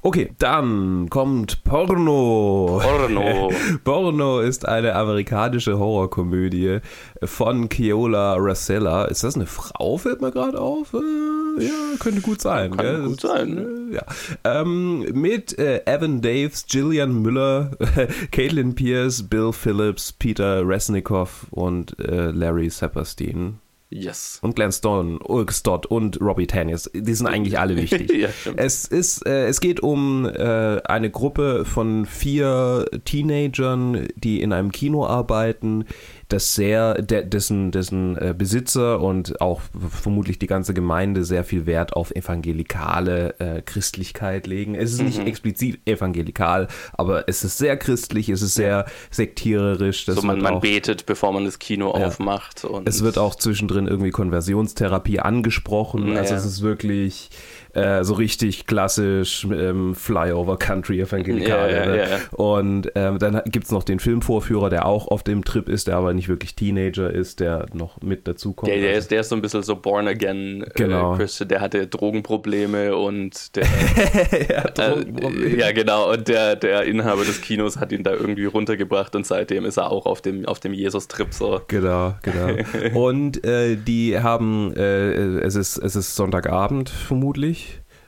Okay, 0.07 0.31
dann 0.39 1.09
kommt 1.09 1.65
Porno. 1.65 2.79
Porno. 2.81 3.51
Porno 3.83 4.39
ist 4.39 4.65
eine 4.65 4.95
amerikanische 4.95 5.77
Horrorkomödie 5.79 6.79
von 7.25 7.67
Keola 7.67 8.37
Racella. 8.39 9.03
Ist 9.03 9.25
das 9.25 9.35
eine 9.35 9.47
Frau, 9.47 9.97
fällt 9.97 10.21
mir 10.21 10.31
gerade 10.31 10.61
auf? 10.61 10.93
Äh, 10.93 11.65
ja, 11.65 11.97
könnte 11.99 12.21
gut 12.21 12.39
sein. 12.39 12.71
Kann 12.77 12.85
gell? 12.85 13.01
gut 13.03 13.19
sein. 13.19 13.91
äh, 13.91 13.95
Ja. 13.95 14.61
Ähm, 14.61 14.99
mit 15.11 15.59
äh, 15.59 15.81
Evan 15.85 16.21
Daves, 16.21 16.65
Gillian 16.67 17.21
Müller, 17.21 17.71
Caitlin 18.31 18.75
Pierce, 18.75 19.23
Bill 19.23 19.51
Phillips, 19.51 20.13
Peter 20.13 20.65
Resnikoff 20.65 21.47
und 21.51 21.99
äh, 21.99 22.31
Larry 22.31 22.69
Saperstein. 22.69 23.59
Yes. 23.89 24.39
Und 24.41 24.55
Glenn 24.55 24.71
Stone, 24.71 25.19
Ulk 25.19 25.53
Stott 25.53 25.85
und 25.85 26.19
Robbie 26.19 26.47
Tannis. 26.47 26.91
Die 26.93 27.13
sind 27.13 27.27
eigentlich 27.27 27.57
alle 27.57 27.75
wichtig. 27.75 28.11
Ja. 28.17 28.29
Es 28.55 28.85
ist, 28.85 29.27
äh, 29.27 29.47
es 29.47 29.59
geht 29.59 29.79
um 29.81 30.25
äh, 30.25 30.81
eine 30.83 31.11
Gruppe 31.11 31.65
von 31.65 32.05
vier 32.05 32.85
Teenagern, 33.05 34.07
die 34.15 34.41
in 34.41 34.53
einem 34.53 34.71
Kino 34.71 35.05
arbeiten, 35.05 35.85
das 36.29 36.55
sehr, 36.55 37.01
de, 37.01 37.23
dessen, 37.25 37.71
dessen 37.71 38.17
äh, 38.17 38.33
Besitzer 38.37 38.99
und 38.99 39.39
auch 39.39 39.61
vermutlich 39.89 40.39
die 40.39 40.47
ganze 40.47 40.73
Gemeinde 40.73 41.23
sehr 41.23 41.43
viel 41.43 41.65
Wert 41.65 41.93
auf 41.93 42.11
evangelikale 42.11 43.39
äh, 43.39 43.61
Christlichkeit 43.61 44.47
legen. 44.47 44.75
Es 44.75 44.91
ist 44.91 44.99
Mhm. 44.99 45.05
nicht 45.07 45.19
explizit 45.27 45.79
evangelikal, 45.85 46.67
aber 46.93 47.27
es 47.29 47.43
ist 47.43 47.57
sehr 47.57 47.77
christlich, 47.77 48.29
es 48.29 48.41
ist 48.41 48.55
sehr 48.55 48.85
sektiererisch. 49.09 50.05
Das 50.05 50.15
so 50.15 50.21
man, 50.21 50.41
man 50.41 50.55
auch, 50.55 50.61
betet, 50.61 51.05
bevor 51.05 51.31
man 51.31 51.45
das 51.45 51.59
Kino 51.59 51.95
Ja. 51.97 52.07
aufmacht. 52.07 52.65
Und 52.65 52.87
es 52.87 53.03
wird 53.03 53.17
auch 53.17 53.35
zwischendrin 53.35 53.87
irgendwie 53.87 54.11
Konversionstherapie 54.11 55.19
angesprochen. 55.19 56.07
Ja, 56.09 56.19
also 56.19 56.33
ja. 56.33 56.39
es 56.39 56.45
ist 56.45 56.61
wirklich 56.61 57.29
äh, 57.73 58.03
so 58.03 58.13
richtig 58.15 58.65
klassisch 58.65 59.45
ähm, 59.51 59.95
Flyover 59.95 60.57
Country 60.57 60.99
Evangelikal. 61.01 61.71
Ja, 61.71 61.77
ja, 61.77 61.85
ne? 61.85 61.97
ja. 61.97 62.17
Und 62.31 62.91
ähm, 62.95 63.19
dann 63.19 63.41
gibt's 63.45 63.71
noch 63.71 63.83
den 63.83 63.99
Filmvorführer, 63.99 64.69
der 64.69 64.85
auch 64.85 65.07
auf 65.07 65.23
dem 65.23 65.43
Trip 65.43 65.69
ist, 65.69 65.87
der 65.87 65.95
aber 65.97 66.13
nicht 66.13 66.27
wirklich 66.29 66.55
Teenager 66.55 67.11
ist, 67.11 67.39
der 67.39 67.65
noch 67.73 68.01
mit 68.01 68.27
dazukommt. 68.27 68.71
der, 68.71 68.77
der, 68.79 68.87
Also- 68.89 68.99
ist, 68.99 69.11
der 69.11 69.19
ist 69.21 69.29
so 69.29 69.35
ein 69.35 69.41
bisschen 69.41 69.63
so 69.63 69.75
born 69.75 70.07
again 70.07 70.65
Genau. 70.75 71.13
äh, 71.13 71.17
Christian. 71.17 71.49
Der 71.49 71.61
hatte 71.61 71.87
Drogenprobleme 71.87 72.95
und 72.95 73.55
der, 73.55 73.65
ja, 74.49 74.65
äh, 74.95 75.59
ja 75.59 75.71
genau 75.71 76.11
und 76.13 76.27
der, 76.27 76.55
der 76.55 76.83
Inhaber 76.83 77.23
des 77.25 77.41
Kinos 77.41 77.77
hat 77.77 77.91
ihn 77.91 78.03
da 78.03 78.11
irgendwie 78.13 78.45
runtergebracht 78.45 79.15
und 79.15 79.25
seitdem 79.25 79.65
ist 79.65 79.77
er 79.77 79.91
auch 79.91 80.05
auf 80.05 80.21
dem 80.21 80.45
auf 80.45 80.59
dem 80.59 80.73
Jesus-Trip 80.73 81.33
so. 81.33 81.61
Genau, 81.67 82.15
genau. 82.21 82.47
Und 82.93 83.43
äh, 83.45 83.75
die 83.75 84.19
haben, 84.19 84.73
äh, 84.75 85.11
es, 85.39 85.55
ist, 85.55 85.77
es 85.77 85.95
ist 85.95 86.15
Sonntagabend 86.15 86.89
vermutlich. 86.89 87.66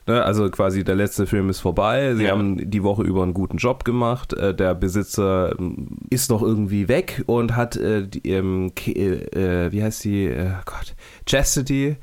Ne? 0.09 0.23
Also 0.25 0.49
quasi 0.49 0.83
der 0.83 0.95
letzte 0.95 1.27
Film 1.27 1.49
ist 1.49 1.59
vorbei. 1.59 2.15
Sie 2.15 2.23
Ja. 2.23 2.31
haben 2.31 2.69
die 2.71 2.81
Woche 2.83 3.03
über 3.03 3.21
einen 3.21 3.35
guten 3.35 3.57
Job 3.57 3.85
gemacht. 3.85 4.33
Äh, 4.33 4.55
der 4.55 4.73
Besitzer 4.73 5.55
ähm, 5.59 5.99
ist 6.09 6.31
noch 6.31 6.41
irgendwie 6.41 6.87
weg 6.87 7.23
und 7.27 7.55
hat, 7.55 7.77
äh, 7.77 8.07
die, 8.07 8.27
ähm, 8.29 8.71
Ke- 8.75 8.91
äh, 9.31 9.71
wie 9.71 9.83
heißt 9.83 9.99
sie? 10.01 10.25
Äh, 10.25 10.49
Gott, 10.65 10.95
Chastity. 11.27 11.97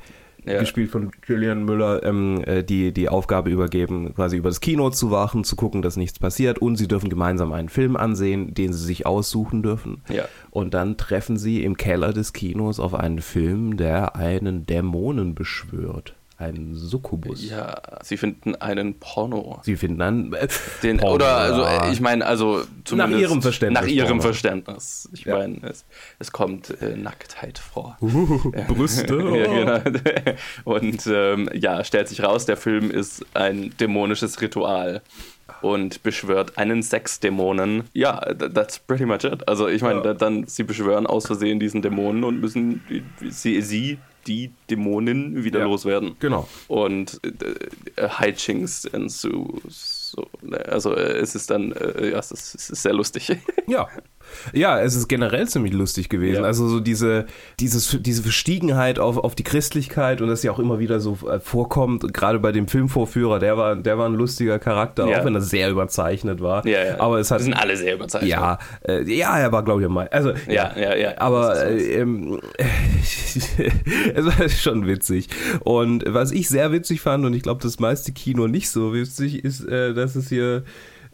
ja. 0.45 0.59
gespielt 0.61 0.89
von 0.91 1.11
Julian 1.27 1.65
Müller, 1.65 2.03
ähm, 2.05 2.41
äh, 2.45 2.63
die 2.63 2.93
die 2.93 3.09
Aufgabe 3.09 3.49
übergeben, 3.49 4.15
quasi 4.15 4.37
über 4.37 4.47
das 4.47 4.61
Kino 4.61 4.89
zu 4.91 5.11
wachen, 5.11 5.43
zu 5.43 5.57
gucken, 5.57 5.81
dass 5.81 5.97
nichts 5.97 6.19
passiert 6.19 6.59
und 6.59 6.77
sie 6.77 6.87
dürfen 6.87 7.09
gemeinsam 7.09 7.51
einen 7.51 7.67
Film 7.67 7.97
ansehen, 7.97 8.53
den 8.53 8.71
sie 8.71 8.85
sich 8.85 9.05
aussuchen 9.05 9.61
dürfen. 9.61 10.03
Ja. 10.07 10.23
Und 10.49 10.73
dann 10.73 10.95
treffen 10.95 11.35
sie 11.35 11.63
im 11.65 11.75
Keller 11.75 12.13
des 12.13 12.31
Kinos 12.31 12.79
auf 12.79 12.93
einen 12.93 13.19
Film, 13.19 13.75
der 13.75 14.15
einen 14.15 14.65
Dämonen 14.65 15.35
beschwört. 15.35 16.15
Ein 16.39 16.75
Succubus. 16.75 17.49
Ja, 17.49 17.81
sie 18.03 18.15
finden 18.15 18.53
einen 18.55 18.99
Porno. 18.99 19.59
Sie 19.63 19.75
finden 19.75 20.01
einen. 20.03 20.33
Äh, 20.33 20.47
Den, 20.83 20.97
Porno, 20.97 21.15
oder, 21.15 21.35
also, 21.35 21.91
ich 21.91 21.99
meine, 21.99 22.23
also 22.27 22.61
Nach 22.93 23.09
ihrem 23.09 23.41
Verständnis. 23.41 23.81
Nach 23.81 23.87
ihrem 23.89 24.07
Porno. 24.09 24.21
Verständnis. 24.21 25.09
Ich 25.13 25.25
Ja. 25.25 25.37
meine, 25.39 25.57
es, 25.63 25.85
es 26.19 26.31
kommt 26.31 26.79
äh, 26.81 26.95
Nacktheit 26.95 27.57
vor. 27.57 27.97
Uh, 28.01 28.51
Brüste. 28.67 29.15
ja, 29.35 29.79
genau. 29.79 30.37
Und 30.63 31.07
ähm, 31.07 31.49
ja, 31.53 31.83
stellt 31.83 32.07
sich 32.07 32.21
raus, 32.23 32.45
der 32.45 32.57
Film 32.57 32.91
ist 32.91 33.25
ein 33.33 33.73
dämonisches 33.79 34.39
Ritual 34.39 35.01
und 35.61 36.03
beschwört 36.03 36.57
einen 36.59 36.83
Sexdämonen. 36.83 37.85
Ja, 37.93 38.21
th- 38.23 38.53
that's 38.53 38.77
pretty 38.77 39.05
much 39.05 39.23
it. 39.23 39.47
Also 39.47 39.67
ich 39.67 39.81
meine, 39.81 39.97
Ja. 39.99 40.03
da- 40.03 40.13
dann 40.13 40.45
sie 40.45 40.63
beschwören 40.63 41.07
aus 41.07 41.25
Versehen 41.25 41.59
diesen 41.59 41.81
Dämonen 41.81 42.23
und 42.23 42.39
müssen 42.39 42.83
sie, 43.27 43.61
sie 43.61 43.97
die 44.27 44.51
Dämonen 44.69 45.43
wieder 45.43 45.59
Ja. 45.59 45.65
loswerden. 45.65 46.15
Genau. 46.19 46.47
Und 46.67 47.19
äh, 47.23 48.01
äh, 48.01 48.09
Hijinks 48.09 48.85
ensue. 48.85 49.61
So, 49.67 50.27
ne, 50.41 50.57
also 50.65 50.93
äh, 50.95 51.17
es 51.17 51.35
ist 51.35 51.49
dann, 51.49 51.71
äh, 51.73 52.11
ja, 52.11 52.19
es 52.19 52.31
ist, 52.31 52.55
es 52.55 52.69
ist 52.69 52.81
sehr 52.83 52.93
lustig. 52.93 53.37
Ja. 53.67 53.87
Ja, 54.53 54.79
es 54.79 54.95
ist 54.95 55.07
generell 55.07 55.47
ziemlich 55.47 55.73
lustig 55.73 56.09
gewesen. 56.09 56.41
Ja. 56.41 56.47
Also 56.47 56.67
so 56.67 56.79
diese, 56.79 57.25
dieses, 57.59 57.97
diese 58.01 58.21
Verstiegenheit 58.23 58.99
auf, 58.99 59.17
auf 59.17 59.35
die 59.35 59.43
Christlichkeit 59.43 60.21
und 60.21 60.27
das 60.27 60.43
ja 60.43 60.51
auch 60.51 60.59
immer 60.59 60.79
wieder 60.79 60.99
so 60.99 61.17
äh, 61.29 61.39
vorkommt, 61.39 62.13
gerade 62.13 62.39
bei 62.39 62.51
dem 62.51 62.67
Filmvorführer, 62.67 63.39
der 63.39 63.57
war, 63.57 63.75
der 63.75 63.97
war 63.97 64.07
ein 64.07 64.15
lustiger 64.15 64.59
Charakter, 64.59 65.07
Ja. 65.07 65.19
auch 65.21 65.25
wenn 65.25 65.35
er 65.35 65.41
sehr 65.41 65.69
überzeichnet 65.69 66.41
war. 66.41 66.65
ja, 66.67 66.83
ja. 66.83 66.99
Aber 66.99 67.19
es 67.19 67.31
hat 67.31 67.41
sind 67.41 67.53
alle 67.53 67.75
sehr 67.77 67.95
überzeichnet. 67.95 68.29
ja, 68.31 68.57
äh, 68.87 69.03
ja, 69.11 69.37
er 69.39 69.51
war 69.51 69.63
glaube 69.63 69.81
ich 69.83 69.87
mal. 69.89 70.07
Also 70.09 70.33
Ja, 70.47 70.71
ja, 70.77 70.95
ja. 70.95 71.13
Aber 71.17 71.53
Das 71.55 71.71
ist 71.71 71.87
äh, 71.87 71.99
ähm, 71.99 72.39
es 74.15 74.25
war 74.25 74.49
schon 74.49 74.87
witzig. 74.87 75.29
Und 75.61 76.03
was 76.07 76.31
ich 76.31 76.47
sehr 76.47 76.71
witzig 76.71 77.01
fand, 77.01 77.25
und 77.25 77.33
ich 77.33 77.43
glaube, 77.43 77.61
das 77.61 77.79
meiste 77.79 78.11
Kino 78.11 78.47
nicht 78.47 78.69
so 78.69 78.93
witzig, 78.93 79.43
ist, 79.43 79.65
äh, 79.67 79.93
dass 79.93 80.15
es 80.15 80.29
hier 80.29 80.63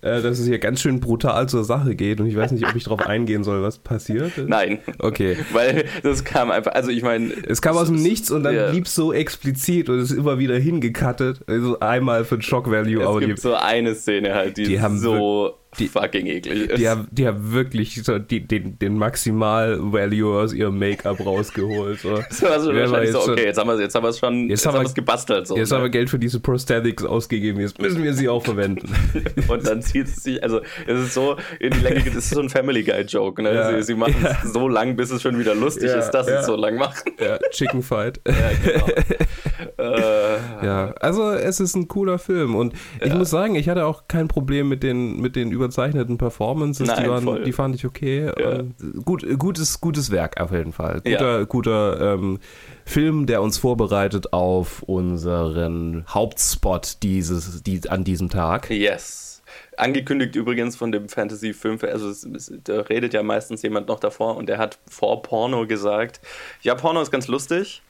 äh, 0.04 0.22
dass 0.22 0.38
es 0.40 0.46
hier 0.46 0.60
ganz 0.60 0.82
schön 0.82 1.00
brutal 1.00 1.50
zur 1.50 1.64
Sache 1.64 1.96
geht 1.96 2.20
und 2.20 2.28
ich 2.28 2.36
weiß 2.36 2.52
nicht, 2.52 2.68
ob 2.68 2.76
ich 2.76 2.84
darauf 2.84 3.00
eingehen 3.08 3.44
soll, 3.44 3.64
was 3.64 3.80
passiert 3.80 4.38
ist. 4.38 4.48
Nein. 4.48 4.80
Okay. 5.00 5.38
Weil 5.52 5.86
das 6.04 6.24
kam 6.24 6.52
einfach, 6.52 6.74
also 6.74 6.90
ich 6.92 7.02
meine. 7.02 7.32
Es 7.48 7.62
kam 7.62 7.78
aus 7.78 7.88
dem 7.88 7.96
Nichts 7.96 8.30
und 8.32 8.44
dann 8.44 8.54
Ja. 8.56 8.70
blieb 8.70 8.88
so 8.88 9.14
explizit 9.14 9.90
und 9.90 10.00
ist 10.00 10.12
immer 10.12 10.38
wieder 10.40 10.58
hingekattet. 10.60 11.42
Also 11.48 11.80
einmal 11.80 12.26
für 12.26 12.42
Shock 12.42 12.70
Value, 12.70 13.02
Es 13.02 13.08
aber 13.08 13.20
die, 13.22 13.28
gibt 13.28 13.40
so 13.40 13.54
eine 13.56 13.96
Szene 13.96 14.34
halt, 14.36 14.58
die, 14.58 14.64
die 14.64 14.82
haben 14.82 15.00
so 15.00 15.56
die- 15.80 15.88
fucking 15.88 16.28
eklig 16.28 16.70
ist. 16.70 16.80
die, 16.80 16.88
haben, 16.90 17.08
die 17.12 17.28
haben 17.28 17.52
wirklich 17.54 18.02
so 18.04 18.20
die, 18.20 18.42
den, 18.46 18.78
den 18.80 18.98
Maximal-Value 18.98 20.40
aus 20.42 20.54
ihrem 20.54 20.78
Make-up 20.80 21.26
rausgeholt. 21.26 22.00
So. 22.00 22.16
so, 22.30 22.48
also 22.48 22.72
Ja, 22.72 22.82
wahrscheinlich 22.82 23.12
so, 23.12 23.20
okay, 23.32 23.46
jetzt 23.46 23.58
haben 23.58 23.68
wir 23.68 23.74
es 23.76 23.82
jetzt 23.82 23.96
haben 23.96 24.04
wir 24.04 24.10
es 24.10 24.20
schon, 24.20 24.42
Jetzt 24.50 24.50
jetzt, 24.50 24.66
haben 24.66 24.82
wir- 24.82 24.88
es 24.88 24.94
gebastelt. 24.94 25.48
So, 25.48 25.58
Jetzt 25.58 25.70
ne? 25.72 25.76
haben 25.78 25.84
wir 25.84 25.90
Geld 25.90 26.10
für 26.10 26.20
diese 26.20 26.40
Prosthetics 26.40 27.04
ausgegeben, 27.04 27.60
jetzt 27.60 27.80
müssen 27.82 28.04
wir 28.04 28.14
sie 28.14 28.30
auch 28.30 28.44
verwenden. 28.44 28.90
Und 29.48 29.68
dann 29.68 29.82
zieht 29.82 30.08
es 30.08 30.16
sich, 30.24 30.42
also 30.44 30.62
es 30.88 31.00
ist 31.00 31.14
so 31.14 31.38
in 31.60 31.72
die 31.72 31.80
Länge, 31.80 32.04
das 32.06 32.16
ist 32.26 32.30
so 32.32 32.40
ein 32.42 32.50
Family 32.50 32.84
Guy 32.84 33.02
Joke. 33.02 33.42
Ne? 33.42 33.54
Ja. 33.54 33.76
Sie, 33.78 33.84
sie 33.84 33.96
machen 33.96 34.16
es 34.44 34.54
so 34.54 34.68
lang, 34.68 34.96
bis 34.96 35.12
es 35.12 35.22
schon 35.22 35.38
wieder 35.40 35.56
lustig 35.56 35.90
Ja, 35.90 35.98
ist, 36.00 36.12
dass 36.12 36.26
sie 36.28 36.34
ja. 36.34 36.40
es 36.40 36.46
so 36.46 36.56
lang 36.56 36.76
machen. 36.78 37.12
ja, 37.20 37.38
Chicken 37.52 37.82
Fight. 37.82 38.20
Ja, 38.28 38.34
genau. 38.64 38.88
äh, 39.78 40.23
Ja, 40.62 40.94
also 41.00 41.32
es 41.32 41.60
ist 41.60 41.76
ein 41.76 41.88
cooler 41.88 42.20
Film 42.20 42.56
und 42.56 42.74
ich 43.02 43.14
muss 43.14 43.30
sagen, 43.30 43.56
ich 43.56 43.70
hatte 43.70 43.86
auch 43.86 44.08
kein 44.08 44.28
Problem 44.28 44.70
mit 44.70 44.84
den, 44.84 45.20
mit 45.20 45.36
den 45.36 45.52
überzeichneten 45.52 46.18
Performances, 46.18 46.88
die, 46.88 46.96
Nein, 46.96 47.10
waren, 47.10 47.24
voll. 47.24 47.44
die 47.44 47.52
fand 47.52 47.76
ich 47.76 47.86
okay. 47.86 48.32
Ja. 48.38 48.64
Gut, 49.04 49.26
gutes, 49.38 49.82
gutes 49.82 50.12
Werk 50.12 50.40
auf 50.40 50.52
jeden 50.52 50.74
Fall. 50.74 51.02
Ja. 51.06 51.18
Guter, 51.18 51.46
guter 51.46 52.14
ähm, 52.14 52.40
Film, 52.86 53.26
der 53.26 53.42
uns 53.42 53.58
vorbereitet 53.58 54.34
auf 54.34 54.84
unseren 54.84 56.06
Hauptspot 56.08 56.98
dieses, 57.04 57.64
die, 57.64 57.90
an 57.90 58.04
diesem 58.04 58.30
Tag. 58.30 58.70
Yes. 58.70 59.42
Angekündigt 59.78 60.36
übrigens 60.36 60.76
von 60.76 60.92
dem 60.92 61.10
Fantasy-Film, 61.10 61.80
also 61.82 62.10
es, 62.10 62.24
es, 62.24 62.54
da 62.64 62.82
redet 62.82 63.14
ja 63.14 63.24
meistens 63.24 63.62
jemand 63.64 63.88
noch 63.88 64.00
davor 64.00 64.38
und 64.38 64.48
der 64.48 64.58
hat 64.58 64.78
vor 64.88 65.22
Porno 65.24 65.66
gesagt, 65.66 66.22
ja, 66.62 66.76
Porno 66.76 67.02
ist 67.02 67.12
ganz 67.12 67.28
lustig, 67.28 67.82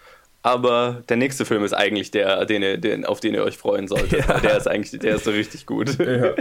aber 0.43 1.01
der 1.09 1.17
nächste 1.17 1.45
Film 1.45 1.63
ist 1.63 1.73
eigentlich 1.73 2.11
der, 2.11 2.45
den, 2.45 2.61
ihr- 2.61 2.77
den, 2.77 3.05
auf 3.05 3.19
den 3.19 3.33
ihr 3.33 3.43
euch 3.43 3.57
freuen 3.57 3.87
solltet. 3.87 4.27
weil 4.27 4.41
Der 4.41 4.57
ist 4.57 4.67
eigentlich, 4.67 4.99
der 4.99 5.15
ist 5.15 5.23
so 5.23 5.31
richtig 5.31 5.65
gut. 5.65 5.97
Ja. 5.97 6.35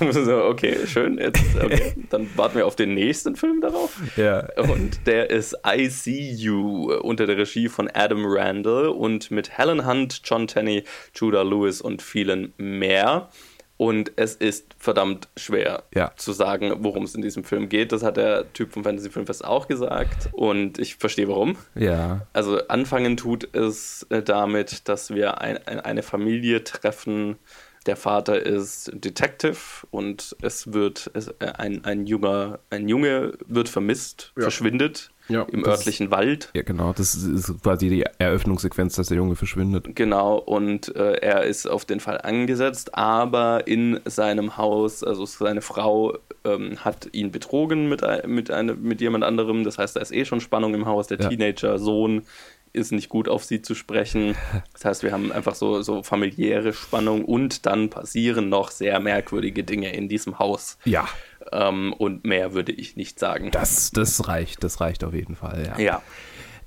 so, 0.12 0.44
okay, 0.44 0.76
schön, 0.86 1.18
jetzt, 1.18 1.42
okay, 1.60 1.94
dann 2.10 2.28
warten 2.36 2.56
wir 2.58 2.66
auf 2.66 2.76
den 2.76 2.94
nächsten 2.94 3.34
Film 3.36 3.60
darauf. 3.60 3.96
Ja. 4.16 4.46
Und 4.56 5.06
der 5.06 5.30
ist 5.30 5.56
I 5.66 5.88
See 5.88 6.30
You 6.30 6.92
unter 7.00 7.26
der 7.26 7.38
Regie 7.38 7.68
von 7.68 7.88
Adam 7.92 8.24
Randall 8.26 8.88
und 8.88 9.30
mit 9.30 9.56
Helen 9.56 9.86
Hunt, 9.86 10.20
John 10.24 10.46
Tenney, 10.46 10.84
Judah 11.14 11.42
Lewis 11.42 11.80
und 11.80 12.02
vielen 12.02 12.52
mehr. 12.58 13.28
Und 13.82 14.12
es 14.14 14.36
ist 14.36 14.76
verdammt 14.78 15.26
schwer 15.36 15.82
Ja. 15.92 16.12
zu 16.16 16.30
sagen, 16.32 16.72
worum 16.84 17.02
es 17.02 17.16
in 17.16 17.22
diesem 17.22 17.42
Film 17.42 17.68
geht. 17.68 17.90
Das 17.90 18.04
hat 18.04 18.16
der 18.16 18.52
Typ 18.52 18.72
vom 18.72 18.84
Fantasy 18.84 19.10
Filmfest 19.10 19.44
auch 19.44 19.66
gesagt. 19.66 20.28
Und 20.30 20.78
ich 20.78 20.94
verstehe 20.96 21.26
warum. 21.26 21.56
Ja. 21.74 22.24
Also 22.32 22.68
anfangen 22.68 23.16
tut 23.16 23.52
es 23.56 24.06
äh, 24.10 24.22
damit, 24.22 24.88
dass 24.88 25.12
wir 25.12 25.40
ein, 25.40 25.58
ein, 25.66 25.80
eine 25.80 26.02
Familie 26.04 26.62
treffen. 26.62 27.36
Der 27.86 27.96
Vater 27.96 28.40
ist 28.40 28.92
Detective 28.94 29.56
und 29.90 30.36
es 30.40 30.72
wird 30.72 31.10
es, 31.14 31.26
äh, 31.40 31.46
ein, 31.58 31.84
ein 31.84 32.06
junger 32.06 32.60
ein 32.70 32.88
Junge 32.88 33.32
wird 33.48 33.68
vermisst, 33.68 34.32
Ja. 34.36 34.42
verschwindet 34.42 35.10
Ja, 35.28 35.42
im 35.42 35.64
örtlichen 35.64 36.10
Wald. 36.10 36.50
Ja, 36.52 36.62
genau. 36.62 36.92
Das 36.92 37.14
ist 37.14 37.62
quasi 37.62 37.88
die 37.88 38.04
Eröffnungssequenz, 38.18 38.96
dass 38.96 39.08
der 39.08 39.16
Junge 39.16 39.36
verschwindet. 39.36 39.86
Genau, 39.94 40.36
und 40.36 40.94
äh, 40.96 41.14
er 41.14 41.44
ist 41.44 41.66
auf 41.66 41.84
den 41.84 42.00
Fall 42.00 42.20
angesetzt, 42.20 42.94
aber 42.94 43.66
in 43.66 44.00
seinem 44.04 44.56
Haus, 44.56 45.04
also 45.04 45.24
seine 45.24 45.62
Frau 45.62 46.18
ähm, 46.44 46.84
hat 46.84 47.08
ihn 47.12 47.30
betrogen 47.30 47.88
mit, 47.88 48.02
mit, 48.26 48.50
eine, 48.50 48.74
mit 48.74 49.00
jemand 49.00 49.24
anderem. 49.24 49.64
Das 49.64 49.78
heißt, 49.78 49.96
da 49.96 50.00
ist 50.00 50.12
eh 50.12 50.24
schon 50.24 50.40
Spannung 50.40 50.74
im 50.74 50.86
Haus. 50.86 51.06
Der 51.06 51.20
Ja. 51.20 51.28
Teenager-Sohn 51.28 52.22
ist 52.74 52.90
nicht 52.90 53.10
gut 53.10 53.28
auf 53.28 53.44
sie 53.44 53.60
zu 53.60 53.74
sprechen. 53.74 54.34
Das 54.72 54.84
heißt, 54.86 55.02
wir 55.02 55.12
haben 55.12 55.30
einfach 55.30 55.54
so, 55.54 55.82
so 55.82 56.02
familiäre 56.02 56.72
Spannung 56.72 57.24
und 57.24 57.66
dann 57.66 57.90
passieren 57.90 58.48
noch 58.48 58.70
sehr 58.70 58.98
merkwürdige 58.98 59.62
Dinge 59.62 59.94
in 59.94 60.08
diesem 60.08 60.38
Haus. 60.38 60.78
Ja. 60.84 61.06
Ähm, 61.52 61.92
und 61.92 62.24
mehr 62.24 62.54
würde 62.54 62.72
ich 62.72 62.96
nicht 62.96 63.18
sagen. 63.18 63.50
Das, 63.50 63.90
das 63.90 64.28
reicht, 64.28 64.62
das 64.62 64.80
reicht 64.80 65.04
auf 65.04 65.14
jeden 65.14 65.36
Fall, 65.36 65.66
ja. 65.66 65.78
ja. 65.78 66.02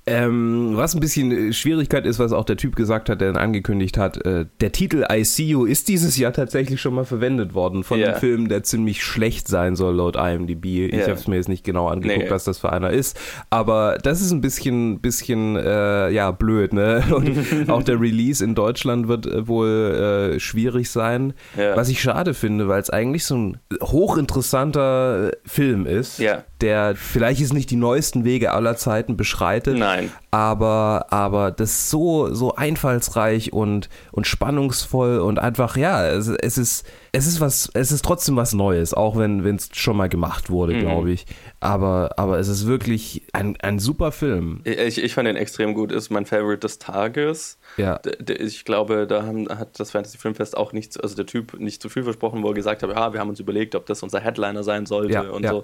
Ähm, 0.08 0.74
was 0.76 0.94
ein 0.94 1.00
bisschen 1.00 1.32
äh, 1.32 1.52
Schwierigkeit 1.52 2.06
ist, 2.06 2.20
was 2.20 2.32
auch 2.32 2.46
der 2.46 2.58
Typ 2.58 2.76
gesagt 2.76 3.10
hat, 3.10 3.22
der 3.22 3.36
angekündigt 3.38 3.98
hat, 3.98 4.24
äh, 4.24 4.46
der 4.62 4.72
Titel 4.72 5.04
I 5.12 5.24
See 5.24 5.46
You 5.46 5.66
ist 5.66 5.88
dieses 5.88 6.16
Jahr 6.16 6.32
tatsächlich 6.32 6.80
schon 6.80 6.94
mal 6.94 7.06
verwendet 7.06 7.56
worden 7.56 7.84
von 7.84 8.00
Ja. 8.00 8.10
einem 8.10 8.20
Film, 8.20 8.48
der 8.48 8.62
ziemlich 8.62 9.04
schlecht 9.04 9.48
sein 9.48 9.76
soll 9.76 9.96
laut 9.96 10.16
IMDb. 10.16 10.66
Ich 10.88 10.94
Ja. 10.94 11.02
habe 11.04 11.14
es 11.14 11.28
mir 11.28 11.38
jetzt 11.38 11.50
nicht 11.50 11.64
genau 11.64 11.88
angeguckt, 11.88 12.26
Nee. 12.26 12.30
was 12.30 12.44
das 12.44 12.60
für 12.60 12.72
einer 12.72 12.92
ist, 12.92 13.20
aber 13.50 13.98
das 14.04 14.22
ist 14.22 14.30
ein 14.32 14.42
bisschen, 14.42 15.00
bisschen 15.00 15.56
äh, 15.56 16.12
ja 16.12 16.30
blöd, 16.30 16.74
ne? 16.74 17.04
Und 17.16 17.26
auch 17.72 17.82
der 17.82 18.00
Release 18.00 18.44
in 18.44 18.54
Deutschland 18.54 19.08
wird 19.08 19.26
äh, 19.26 19.48
wohl 19.48 20.34
äh, 20.36 20.40
schwierig 20.40 20.92
sein, 20.92 21.34
Ja. 21.58 21.76
was 21.76 21.90
ich 21.90 22.00
schade 22.00 22.36
finde, 22.36 22.68
weil 22.68 22.80
es 22.80 22.92
eigentlich 22.92 23.26
so 23.26 23.36
ein 23.38 23.58
hochinteressanter 23.82 25.30
äh, 25.30 25.32
Film 25.46 25.86
ist, 25.86 26.22
der 26.62 26.96
vielleicht 26.96 27.42
ist 27.42 27.54
nicht 27.54 27.72
die 27.72 27.76
neuesten 27.76 28.24
Wege 28.24 28.52
aller 28.52 28.76
Zeiten 28.78 29.18
beschreitet, 29.18 29.78
Nein. 29.78 29.95
Aber, 30.32 31.08
aber 31.10 31.52
das 31.52 31.90
so, 31.90 32.34
so 32.34 32.56
einfallsreich 32.56 33.54
und, 33.54 33.90
und 34.12 34.28
spannungsvoll 34.28 35.20
und 35.20 35.40
einfach, 35.40 35.78
ja, 35.78 36.06
es, 36.08 36.28
es 36.28 36.58
ist, 36.58 36.86
es 37.16 37.28
ist 37.28 37.40
was, 37.40 37.70
es 37.74 37.92
ist 37.92 38.04
trotzdem 38.04 38.36
was 38.36 38.54
Neues, 38.54 38.94
auch 38.94 39.18
wenn 39.18 39.44
es 39.56 39.70
schon 39.74 39.98
mal 39.98 40.10
gemacht 40.10 40.50
wurde, 40.50 40.74
Mhm. 40.74 40.80
glaube 40.82 41.12
ich. 41.12 41.26
Aber, 41.60 42.12
aber 42.18 42.38
es 42.40 42.48
ist 42.48 42.68
wirklich 42.68 43.24
ein, 43.34 43.58
ein 43.62 43.80
super 43.80 44.12
Film. 44.12 44.62
Ich, 44.66 45.02
ich 45.02 45.14
fand 45.14 45.28
den 45.28 45.36
extrem 45.36 45.74
gut, 45.74 45.92
ist 45.92 46.10
mein 46.12 46.26
Favorite 46.26 46.60
des 46.60 46.78
Tages. 46.80 47.58
Ja. 47.78 48.00
Ich 48.40 48.66
glaube, 48.66 49.08
da 49.08 49.24
haben, 49.24 49.48
hat 49.50 49.80
das 49.80 49.92
Fantasy 49.92 50.18
Filmfest 50.18 50.56
auch 50.58 50.74
nicht, 50.74 51.02
also 51.02 51.16
der 51.16 51.26
Typ 51.26 51.60
nicht 51.60 51.82
zu 51.82 51.90
viel 51.90 52.04
versprochen, 52.04 52.44
wo 52.44 52.50
er 52.50 52.54
gesagt 52.54 52.84
hat, 52.84 52.90
ja, 52.92 53.14
wir 53.14 53.20
haben 53.20 53.30
uns 53.30 53.40
überlegt, 53.40 53.76
ob 53.76 53.86
das 53.86 54.04
unser 54.04 54.20
Headliner 54.20 54.64
sein 54.64 54.86
sollte 54.86 55.14
Ja, 55.14 55.22
und 55.22 55.44
ja. 55.44 55.52
so. 55.52 55.64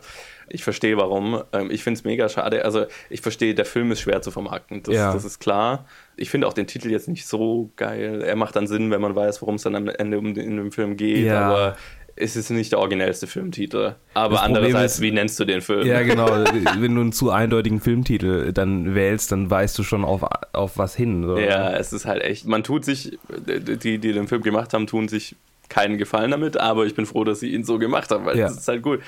Ich 0.50 0.64
verstehe 0.64 0.98
warum. 0.98 1.42
Ähm, 1.54 1.70
Ich 1.72 1.84
finde 1.84 1.98
es 2.00 2.04
mega 2.04 2.28
schade. 2.30 2.66
Also 2.66 2.86
ich 3.10 3.22
verstehe, 3.22 3.54
der 3.56 3.66
Film 3.66 3.92
ist 3.92 4.02
schwer 4.02 4.22
zu 4.22 4.32
vermarkten. 4.32 4.84
Das, 4.84 4.96
Ja. 4.96 5.14
das 5.14 5.24
ist 5.26 5.40
klar. 5.40 5.86
Ich 6.22 6.30
finde 6.30 6.48
auch 6.48 6.54
den 6.54 6.68
Titel 6.68 6.90
jetzt 6.92 7.08
nicht 7.08 7.26
so 7.26 7.72
geil. 7.76 8.22
Er 8.22 8.36
macht 8.36 8.56
dann 8.56 8.68
Sinn, 8.68 8.92
wenn 8.92 9.02
man 9.02 9.16
weiß, 9.16 9.42
worum 9.42 9.56
es 9.56 9.64
dann 9.64 9.76
am 9.76 9.88
Ende 9.90 10.20
um 10.20 10.34
den, 10.34 10.44
in 10.50 10.58
dem 10.58 10.72
Film 10.72 10.96
geht. 10.98 11.26
Ja. 11.26 11.42
Aber 11.50 11.78
ist 12.16 12.36
es 12.36 12.50
nicht 12.50 12.72
der 12.74 12.80
originellste 12.80 13.26
Filmtitel. 13.26 13.96
Aber 14.14 14.44
andererseits, 14.44 14.96
ist- 14.96 15.02
wie 15.02 15.12
nennst 15.12 15.40
du 15.40 15.46
den 15.46 15.62
Film? 15.62 15.88
Ja, 15.88 16.02
genau. 16.04 16.28
Wenn 16.78 16.94
du 16.96 17.02
einen 17.02 17.12
zu 17.14 17.32
eindeutigen 17.32 17.80
Filmtitel 17.80 18.52
dann 18.54 18.94
wählst, 18.96 19.32
dann 19.32 19.50
weißt 19.50 19.78
du 19.80 19.84
schon 19.84 20.04
auf, 20.06 20.22
auf 20.54 20.78
was 20.78 20.96
hin. 20.96 21.24
So. 21.24 21.38
Ja, 21.40 21.72
es 21.72 21.94
ist 21.94 22.06
halt 22.06 22.22
echt, 22.22 22.46
man 22.46 22.64
tut 22.64 22.86
sich, 22.86 23.18
die, 23.48 23.98
die 23.98 24.14
den 24.14 24.28
Film 24.28 24.42
gemacht 24.44 24.74
haben, 24.74 24.88
tun 24.88 25.08
sich 25.08 25.36
keinen 25.72 25.98
Gefallen 25.98 26.30
damit, 26.32 26.58
aber 26.58 26.86
ich 26.86 26.94
bin 26.94 27.06
froh, 27.08 27.24
dass 27.24 27.40
sie 27.40 27.52
ihn 27.54 27.64
so 27.64 27.80
gemacht 27.80 28.12
haben, 28.12 28.26
weil 28.26 28.38
Ja. 28.38 28.48
das 28.48 28.58
ist 28.58 28.68
halt 28.68 28.84
gut. 28.84 29.00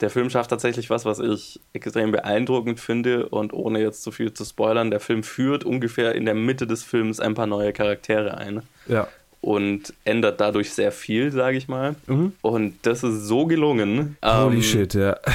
Der 0.00 0.10
Film 0.10 0.30
schafft 0.30 0.50
tatsächlich 0.50 0.88
was, 0.90 1.04
was 1.04 1.18
ich 1.18 1.60
extrem 1.72 2.12
beeindruckend 2.12 2.78
finde 2.78 3.28
und 3.28 3.52
ohne 3.52 3.80
jetzt 3.80 4.02
zu 4.02 4.12
viel 4.12 4.32
zu 4.32 4.44
spoilern, 4.44 4.90
der 4.90 5.00
Film 5.00 5.22
führt 5.24 5.64
ungefähr 5.64 6.14
in 6.14 6.24
der 6.26 6.34
Mitte 6.34 6.66
des 6.66 6.84
Films 6.84 7.18
ein 7.20 7.34
paar 7.34 7.46
neue 7.48 7.72
Charaktere 7.72 8.38
ein 8.38 8.62
Ja. 8.86 9.08
und 9.40 9.92
ändert 10.04 10.40
dadurch 10.40 10.72
sehr 10.72 10.92
viel, 10.92 11.32
sage 11.32 11.56
ich 11.56 11.66
mal. 11.68 11.96
Mhm. 12.06 12.32
Und 12.42 12.74
das 12.82 13.02
ist 13.02 13.24
so 13.26 13.46
gelungen. 13.46 14.16
Holy 14.24 14.56
Ähm, 14.56 14.62
shit, 14.62 14.94
ja. 14.94 15.16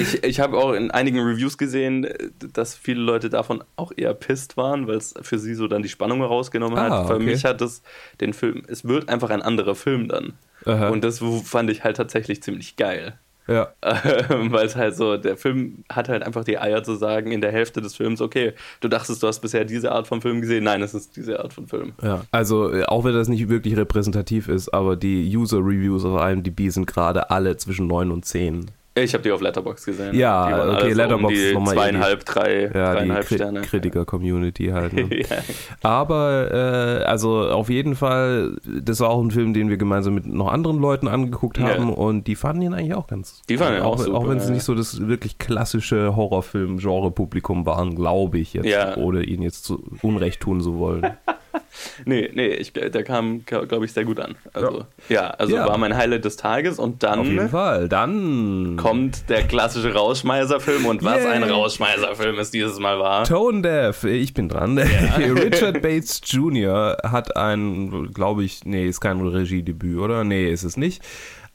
Ich, 0.00 0.24
ich 0.24 0.40
habe 0.40 0.56
auch 0.58 0.72
in 0.72 0.90
einigen 0.90 1.20
Reviews 1.20 1.58
gesehen, 1.58 2.06
dass 2.52 2.74
viele 2.74 3.00
Leute 3.00 3.30
davon 3.30 3.62
auch 3.76 3.92
eher 3.96 4.14
pisst 4.14 4.56
waren, 4.56 4.86
weil 4.86 4.96
es 4.96 5.14
für 5.22 5.38
sie 5.38 5.54
so 5.54 5.68
dann 5.68 5.82
die 5.82 5.88
Spannung 5.88 6.22
rausgenommen 6.22 6.78
hat. 6.78 6.92
Ah, 6.92 7.04
Für 7.06 7.14
okay. 7.14 7.24
mich 7.24 7.44
hat 7.44 7.60
es 7.60 7.82
den 8.20 8.32
Film, 8.32 8.62
es 8.68 8.84
wird 8.84 9.08
einfach 9.08 9.30
ein 9.30 9.42
anderer 9.42 9.74
Film 9.74 10.08
dann. 10.08 10.34
Aha. 10.64 10.88
Und 10.88 11.04
das 11.04 11.22
fand 11.44 11.70
ich 11.70 11.84
halt 11.84 11.96
tatsächlich 11.96 12.42
ziemlich 12.42 12.76
geil. 12.76 13.18
ja. 13.48 13.68
weil 13.80 14.66
es 14.66 14.74
halt 14.74 14.96
so, 14.96 15.16
der 15.16 15.36
Film 15.36 15.84
hat 15.88 16.08
halt 16.08 16.24
einfach 16.24 16.42
die 16.42 16.58
Eier 16.58 16.82
zu 16.82 16.96
sagen 16.96 17.30
in 17.30 17.40
der 17.40 17.52
Hälfte 17.52 17.80
des 17.80 17.94
Films, 17.94 18.20
okay, 18.20 18.54
du 18.80 18.88
dachtest, 18.88 19.22
du 19.22 19.28
hast 19.28 19.38
bisher 19.40 19.64
diese 19.64 19.92
Art 19.92 20.08
von 20.08 20.20
Film 20.20 20.40
gesehen. 20.40 20.64
Nein, 20.64 20.82
es 20.82 20.94
ist 20.94 21.16
diese 21.16 21.38
Art 21.38 21.52
von 21.52 21.68
Film. 21.68 21.92
Ja, 22.02 22.24
also 22.32 22.72
auch 22.86 23.04
wenn 23.04 23.14
das 23.14 23.28
nicht 23.28 23.48
wirklich 23.48 23.76
repräsentativ 23.76 24.48
ist, 24.48 24.74
aber 24.74 24.96
die 24.96 25.36
User-Reviews 25.36 26.04
auf 26.04 26.20
IMDb 26.28 26.70
sind 26.70 26.86
gerade 26.86 27.30
alle 27.30 27.56
zwischen 27.56 27.86
9 27.86 28.10
und 28.10 28.24
10. 28.24 28.70
Ich 28.98 29.12
habe 29.12 29.22
die 29.22 29.30
auf 29.30 29.40
Letterbox 29.42 29.84
gesehen. 29.84 30.14
Ja, 30.14 30.46
die 30.46 30.76
okay, 30.84 30.92
Letterboxd 30.94 31.24
um 31.24 31.30
ist 31.32 31.48
die 31.50 31.54
noch 31.54 31.60
mal 31.60 31.74
zweieinhalb, 31.74 32.24
drei, 32.24 32.62
Ja, 32.62 32.68
die 32.68 32.72
dreieinhalb 32.96 33.26
Kri 33.26 33.34
Sterne. 33.34 33.60
Kritiker-Community 33.60 34.66
halt. 34.68 34.92
Ne? 34.94 35.08
ja. 35.20 35.36
Aber 35.82 37.00
äh, 37.02 37.04
also 37.04 37.42
auf 37.48 37.68
jeden 37.68 37.94
Fall, 37.94 38.56
das 38.64 39.00
war 39.00 39.10
auch 39.10 39.20
ein 39.22 39.30
Film, 39.30 39.52
den 39.52 39.68
wir 39.68 39.76
gemeinsam 39.76 40.14
mit 40.14 40.26
noch 40.26 40.50
anderen 40.50 40.78
Leuten 40.80 41.08
angeguckt 41.08 41.58
Ja. 41.58 41.68
haben 41.68 41.92
und 41.92 42.26
die 42.26 42.36
fanden 42.36 42.62
ihn 42.62 42.74
eigentlich 42.74 42.94
auch 42.94 43.06
ganz. 43.06 43.42
Die 43.48 43.58
fanden 43.58 43.78
ihn 43.80 43.82
auch 43.84 43.98
super, 43.98 44.16
Auch 44.16 44.28
wenn 44.28 44.38
es 44.38 44.46
ja. 44.46 44.52
nicht 44.54 44.64
so 44.64 44.74
das 44.74 45.06
wirklich 45.06 45.36
klassische 45.38 46.16
Horrorfilm-Genre-Publikum 46.16 47.66
waren, 47.66 47.94
glaube 47.94 48.38
ich 48.38 48.54
jetzt, 48.54 48.66
Ja. 48.66 48.96
ohne 48.96 49.22
ihnen 49.24 49.42
jetzt 49.42 49.64
zu 49.64 49.82
Unrecht 50.02 50.40
tun 50.40 50.60
zu 50.60 50.78
wollen. 50.78 51.06
Nee, 52.04 52.30
nee, 52.34 52.48
ich, 52.48 52.72
der 52.72 53.02
kam, 53.04 53.44
glaube 53.44 53.84
ich, 53.84 53.92
sehr 53.92 54.04
gut 54.04 54.20
an. 54.20 54.36
Also, 54.52 54.86
ja, 55.08 55.30
also 55.30 55.56
Ja. 55.56 55.66
war 55.66 55.78
mein 55.78 55.96
Highlight 55.96 56.24
des 56.24 56.36
Tages 56.36 56.78
und 56.78 57.04
auf 57.04 57.24
jeden 57.24 57.36
dann 57.36 57.48
Fall. 57.48 57.88
Dann 57.88 58.76
kommt 58.76 59.28
der 59.28 59.42
klassische 59.44 59.92
Rausschmeißerfilm 59.94 60.84
und 60.86 61.02
was 61.04 61.22
Yay. 61.22 61.32
ein 61.32 61.42
Rausschmeißerfilm 61.44 62.38
es 62.38 62.50
dieses 62.50 62.78
Mal 62.78 62.98
war. 62.98 63.24
Tone 63.24 63.62
Deaf, 63.62 64.04
ich 64.04 64.34
bin 64.34 64.48
dran. 64.48 64.78
Richard 65.18 65.82
Bates 65.82 66.20
Jr. 66.24 66.98
hat 67.02 67.36
ein, 67.36 68.12
glaube 68.12 68.44
ich, 68.44 68.64
nee, 68.64 68.86
ist 68.86 69.00
kein 69.00 69.20
Regiedebüt, 69.20 69.98
oder? 69.98 70.24
Nee, 70.24 70.50
ist 70.50 70.64
es 70.64 70.76
nicht. 70.76 71.02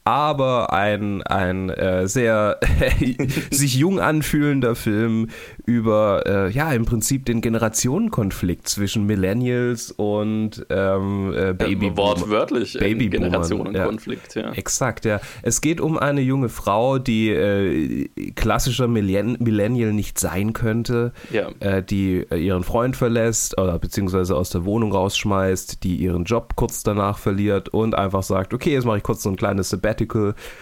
Aber 0.04 0.72
ein, 0.72 1.22
ein 1.22 1.70
äh, 1.70 2.08
sehr 2.08 2.58
sich 3.52 3.76
jung 3.76 4.00
anfühlender 4.00 4.74
Film 4.74 5.28
über, 5.64 6.24
äh, 6.26 6.50
ja, 6.50 6.72
im 6.72 6.84
Prinzip 6.84 7.24
den 7.24 7.40
Generationenkonflikt 7.40 8.68
zwischen 8.68 9.06
Millennials 9.06 9.92
und 9.92 10.66
ähm, 10.70 11.32
äh, 11.36 11.52
Baby 11.54 11.86
Ähm, 11.86 11.96
Wortwörtlich 11.96 12.74
ein 12.74 12.80
Babyboomern, 12.98 13.30
Generationenkonflikt, 13.30 14.34
ja. 14.34 14.52
Exakt, 14.52 15.04
ja. 15.04 15.20
Es 15.42 15.60
geht 15.60 15.80
um 15.80 15.96
eine 15.98 16.20
junge 16.20 16.48
Frau, 16.48 16.98
die 16.98 17.28
äh, 17.28 18.08
klassischer 18.34 18.88
Millenn 18.88 19.36
Millennial 19.38 19.92
nicht 19.92 20.18
sein 20.18 20.52
könnte, 20.52 21.12
Ja. 21.30 21.50
äh, 21.60 21.80
die 21.82 22.26
äh, 22.30 22.38
ihren 22.38 22.64
Freund 22.64 22.96
verlässt 22.96 23.56
oder 23.56 23.78
beziehungsweise 23.78 24.34
aus 24.36 24.50
der 24.50 24.64
Wohnung 24.64 24.90
rausschmeißt, 24.92 25.84
die 25.84 25.94
ihren 25.96 26.24
Job 26.24 26.56
kurz 26.56 26.82
danach 26.82 27.18
verliert 27.18 27.68
und 27.68 27.94
einfach 27.94 28.24
sagt, 28.24 28.52
okay, 28.52 28.72
jetzt 28.72 28.84
mache 28.84 28.96
ich 28.98 29.04
kurz 29.04 29.22
so 29.22 29.28
ein 29.30 29.36
kleines 29.36 29.70
Sabbatical. 29.70 29.91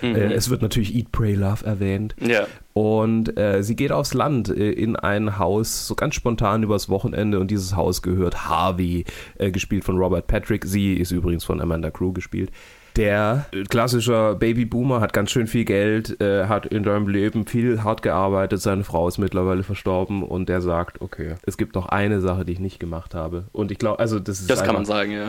Äh, 0.03 0.33
es 0.33 0.51
wird 0.51 0.63
natürlich 0.63 0.95
Eat, 0.95 1.13
Pray, 1.13 1.35
Love 1.35 1.65
erwähnt. 1.67 2.15
Ja, 2.21 2.47
Und 2.73 3.39
äh, 3.39 3.63
sie 3.63 3.77
geht 3.77 3.93
aufs 3.93 4.15
Land 4.15 4.49
äh, 4.49 4.71
in 4.73 4.97
ein 4.97 5.39
Haus, 5.39 5.87
so 5.87 5.95
ganz 5.95 6.15
spontan 6.15 6.63
übers 6.63 6.89
Wochenende. 6.89 7.39
Und 7.41 7.51
dieses 7.51 7.77
Haus 7.77 8.03
gehört 8.03 8.49
Harvey, 8.49 9.05
äh, 9.39 9.51
gespielt 9.51 9.85
von 9.85 9.97
Robert 9.99 10.27
Patrick. 10.27 10.65
Sie 10.65 10.95
ist 10.95 11.11
übrigens 11.11 11.45
von 11.45 11.61
Amanda 11.61 11.91
Crew 11.91 12.13
gespielt. 12.13 12.50
Der 12.97 13.47
klassischer 13.69 14.35
Babyboomer 14.35 15.00
hat 15.00 15.13
ganz 15.13 15.31
schön 15.31 15.47
viel 15.47 15.65
Geld, 15.65 16.21
äh, 16.21 16.47
hat 16.47 16.67
in 16.67 16.83
seinem 16.83 17.07
Leben 17.07 17.47
viel 17.47 17.85
hart 17.85 18.02
gearbeitet. 18.02 18.61
Seine 18.61 18.83
Frau 18.83 19.07
ist 19.07 19.17
mittlerweile 19.19 19.63
verstorben 19.63 20.25
und 20.25 20.49
der 20.49 20.61
sagt, 20.61 21.00
okay, 21.00 21.35
es 21.47 21.57
gibt 21.57 21.76
noch 21.76 21.87
eine 21.87 22.21
Sache, 22.21 22.45
die 22.45 22.52
ich 22.52 22.59
nicht 22.59 22.81
gemacht 22.81 23.15
habe. 23.15 23.45
Und 23.52 23.71
ich 23.71 23.78
glaube, 23.78 24.00
also 24.00 24.19
das 24.19 24.41
ist 24.41 24.50
das 24.50 24.59
kann 24.65 24.75
man 24.75 24.78
einfach- 24.83 24.95
sagen, 24.97 25.13
ja. 25.13 25.28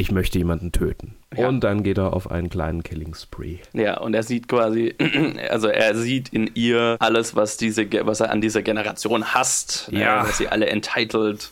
Ich 0.00 0.10
möchte 0.10 0.38
jemanden 0.38 0.72
töten. 0.72 1.14
Ja. 1.36 1.48
Und 1.48 1.60
dann 1.60 1.82
geht 1.82 1.98
er 1.98 2.12
auf 2.14 2.30
einen 2.30 2.48
kleinen 2.48 2.82
Killing 2.82 3.14
Spree. 3.14 3.58
Ja, 3.74 3.98
und 3.98 4.14
er 4.14 4.22
sieht 4.22 4.48
quasi, 4.48 4.94
also 5.50 5.68
er 5.68 5.94
sieht 5.94 6.30
in 6.30 6.50
ihr 6.54 6.96
alles, 7.00 7.36
was 7.36 7.56
diese, 7.56 7.86
was 8.06 8.20
er 8.20 8.30
an 8.30 8.40
dieser 8.40 8.62
Generation 8.62 9.34
hasst, 9.34 9.88
Ja. 9.92 10.22
äh, 10.22 10.26
dass 10.26 10.38
sie 10.38 10.48
alle 10.48 10.66
entitled, 10.66 11.50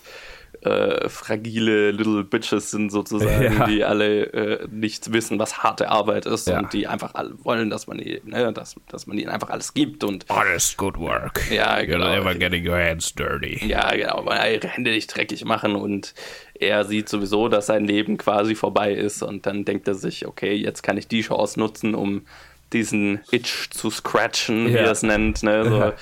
äh, 0.62 1.08
fragile 1.08 1.92
Little 1.92 2.24
Bitches 2.24 2.70
sind 2.72 2.90
sozusagen, 2.90 3.42
Ja. 3.58 3.66
die 3.66 3.84
alle 3.84 4.24
äh, 4.32 4.68
nicht 4.70 5.12
wissen, 5.12 5.38
was 5.38 5.62
harte 5.62 5.88
Arbeit 5.88 6.26
ist 6.26 6.48
Ja. 6.48 6.58
und 6.58 6.72
die 6.72 6.86
einfach 6.88 7.14
alle 7.14 7.32
wollen, 7.44 7.70
dass 7.70 7.86
man, 7.86 7.98
ihnen, 8.00 8.20
ne, 8.28 8.52
dass, 8.52 8.74
dass 8.88 9.06
man 9.06 9.18
ihnen 9.18 9.28
einfach 9.28 9.50
alles 9.50 9.72
gibt 9.74 10.02
und 10.02 10.26
Honest 10.28 10.76
good 10.76 10.98
work. 10.98 11.40
Ja, 11.50 11.80
genau. 11.82 12.22
getting 12.34 12.66
your 12.68 12.76
hands 12.76 13.14
dirty. 13.14 13.64
ja, 13.68 13.88
genau, 13.94 14.22
weil 14.26 14.54
ihre 14.54 14.68
Hände 14.68 14.90
nicht 14.90 15.06
dreckig 15.14 15.44
machen 15.44 15.76
und 15.76 16.14
er 16.54 16.84
sieht 16.84 17.08
sowieso, 17.08 17.48
dass 17.48 17.66
sein 17.66 17.84
Leben 17.84 18.16
quasi 18.16 18.56
vorbei 18.56 18.92
ist 18.92 19.22
und 19.22 19.46
dann 19.46 19.64
denkt 19.64 19.86
er 19.86 19.94
sich, 19.94 20.26
okay, 20.26 20.54
jetzt 20.54 20.82
kann 20.82 20.96
ich 20.96 21.06
die 21.06 21.20
Chance 21.22 21.60
nutzen, 21.60 21.94
um 21.94 22.22
diesen 22.72 23.20
Itch 23.30 23.70
zu 23.70 23.90
scratchen, 23.90 24.66
wie 24.66 24.72
Ja. 24.72 24.80
er 24.80 24.90
es 24.90 25.02
nennt, 25.02 25.42
ne, 25.44 25.64
so, 25.64 25.78
Ja. 25.78 25.92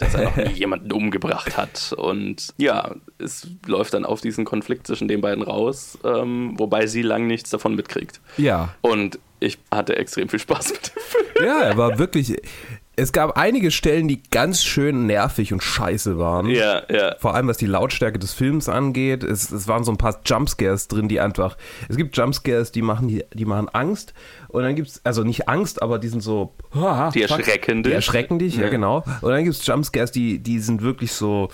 Dass 0.00 0.14
er 0.14 0.24
noch 0.24 0.36
nie 0.48 0.52
jemanden 0.52 0.92
umgebracht 0.92 1.56
hat 1.56 1.92
und 1.96 2.54
ja, 2.56 2.94
es 3.18 3.48
läuft 3.66 3.94
dann 3.94 4.04
auf 4.04 4.20
diesen 4.20 4.44
Konflikt 4.44 4.86
zwischen 4.86 5.08
den 5.08 5.20
beiden 5.20 5.42
raus, 5.42 5.98
ähm, 6.04 6.54
wobei 6.58 6.86
sie 6.86 7.02
lang 7.02 7.26
nichts 7.26 7.50
davon 7.50 7.74
mitkriegt. 7.74 8.20
Ja. 8.36 8.74
Und 8.80 9.18
ich 9.40 9.58
hatte 9.70 9.96
extrem 9.96 10.28
viel 10.28 10.38
Spaß 10.38 10.72
mit 10.72 10.92
dem 10.94 11.02
Film. 11.02 11.46
Ja, 11.46 11.62
er 11.62 11.76
war 11.76 11.98
wirklich. 11.98 12.36
Es 13.02 13.12
gab 13.12 13.38
einige 13.38 13.70
Stellen, 13.70 14.08
die 14.08 14.22
ganz 14.30 14.62
schön 14.62 15.06
nervig 15.06 15.52
und 15.52 15.62
scheiße 15.62 16.18
waren. 16.18 16.46
Ja, 16.46 16.82
ja. 16.90 17.14
Vor 17.18 17.34
allem 17.34 17.48
was 17.48 17.56
die 17.56 17.66
Lautstärke 17.66 18.18
des 18.18 18.34
Films 18.34 18.68
angeht. 18.68 19.24
Es, 19.24 19.50
es 19.50 19.66
waren 19.68 19.84
so 19.84 19.90
ein 19.92 19.96
paar 19.96 20.20
Jumpscares 20.26 20.88
drin, 20.88 21.08
die 21.08 21.18
einfach. 21.20 21.56
Es 21.88 21.96
gibt 21.96 22.16
Jumpscares, 22.16 22.72
die 22.72 22.82
machen, 22.82 23.08
die, 23.08 23.24
die 23.32 23.44
machen 23.46 23.68
Angst. 23.70 24.12
Und 24.48 24.64
dann 24.64 24.74
gibt's, 24.74 25.00
also 25.04 25.24
nicht 25.24 25.48
Angst, 25.48 25.80
aber 25.80 25.98
die 25.98 26.08
sind 26.08 26.22
so. 26.22 26.52
ah, 26.72 27.10
Die 27.10 27.22
erschrecken 27.22 27.78
Die 27.82 27.88
dich. 27.88 27.94
erschrecken 27.94 28.38
dich, 28.38 28.56
ja, 28.56 28.64
Ja. 28.64 28.68
genau. 28.68 29.04
Und 29.22 29.30
dann 29.30 29.44
gibt's 29.44 29.66
Jumpscares, 29.66 30.12
die, 30.12 30.38
die 30.40 30.58
sind 30.58 30.82
wirklich 30.82 31.12
so, 31.12 31.48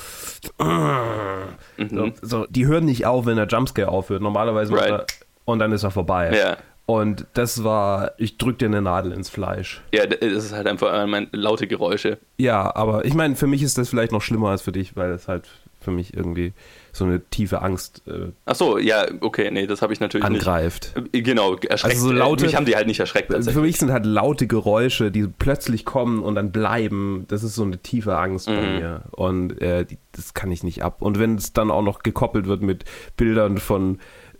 Mhm. 0.59 1.88
so, 1.90 2.11
so. 2.22 2.46
Die 2.50 2.66
hören 2.66 2.85
nicht 2.87 3.06
auf, 3.06 3.26
wenn 3.26 3.37
der 3.37 3.46
Jumpscare 3.46 3.88
aufhört. 3.88 4.22
Normalerweise 4.22 4.72
Right. 4.74 4.88
er, 4.90 5.06
und 5.44 5.59
dann 5.59 5.72
ist 5.72 5.82
er 5.85 5.90
vorbei. 5.90 6.37
Ja. 6.37 6.56
Und 6.87 7.27
das 7.35 7.64
war, 7.64 8.12
ich 8.16 8.38
drück 8.38 8.59
dir 8.61 8.66
eine 8.66 8.81
Nadel 8.81 9.11
ins 9.12 9.29
Fleisch. 9.29 9.83
Ja, 9.92 10.07
das 10.07 10.20
ist 10.44 10.53
halt 10.53 10.68
einfach 10.68 10.94
äh, 10.94 11.07
mein, 11.07 11.27
laute 11.33 11.66
Geräusche. 11.66 12.18
Ja, 12.38 12.75
aber 12.77 13.05
ich 13.05 13.14
meine, 13.14 13.35
für 13.35 13.49
mich 13.49 13.62
ist 13.62 13.77
das 13.77 13.88
vielleicht 13.88 14.12
noch 14.12 14.22
schlimmer 14.22 14.51
als 14.51 14.62
für 14.62 14.70
dich, 14.72 14.94
weil 14.96 15.11
es 15.11 15.27
halt 15.27 15.49
für 15.81 15.90
mich 15.90 16.14
irgendwie 16.14 16.53
so 16.92 17.05
eine 17.05 17.20
tiefe 17.29 17.61
Angst 17.62 18.03
äh, 18.09 18.31
Ach 18.44 18.55
so, 18.57 18.79
ja, 18.79 19.05
okay, 19.20 19.51
nee, 19.53 19.66
das 19.66 19.83
habe 19.83 19.92
ich 19.92 20.01
natürlich 20.01 20.25
angreift. 20.25 20.92
nicht. 20.96 21.14
Äh, 21.14 21.22
Genau, 21.22 21.55
erschreckt. 21.57 21.94
Also 21.96 22.09
so 22.09 22.12
laute- 22.12 22.44
mich 22.46 22.55
haben 22.57 22.66
die 22.66 22.75
halt 22.77 22.87
nicht 22.87 22.99
erschreckt 23.01 23.33
Für 23.33 23.61
mich 23.61 23.79
sind 23.79 23.90
halt 23.92 24.07
laute 24.07 24.46
Geräusche, 24.46 25.11
die 25.11 25.27
plötzlich 25.27 25.85
kommen 25.85 26.22
und 26.22 26.37
dann 26.37 26.51
bleiben. 26.53 27.25
Das 27.29 27.42
ist 27.42 27.55
so 27.57 27.62
eine 27.64 27.79
tiefe 27.79 28.16
Angst 28.16 28.46
bei 28.46 28.61
Mhm. 28.61 28.77
mir. 28.79 29.03
Und 29.12 29.61
äh, 29.61 29.85
die, 29.85 29.99
das 30.12 30.35
kann 30.35 30.51
ich 30.53 30.62
nicht 30.64 30.83
ab. 30.83 31.03
Und 31.03 31.18
wenn 31.18 31.35
es 31.37 31.53
dann 31.53 31.70
auch 31.70 31.83
noch 31.83 32.01
gekoppelt 32.01 32.46
wird 32.46 32.62
mit 32.62 32.85
Bildern 33.16 33.59
von 33.59 33.99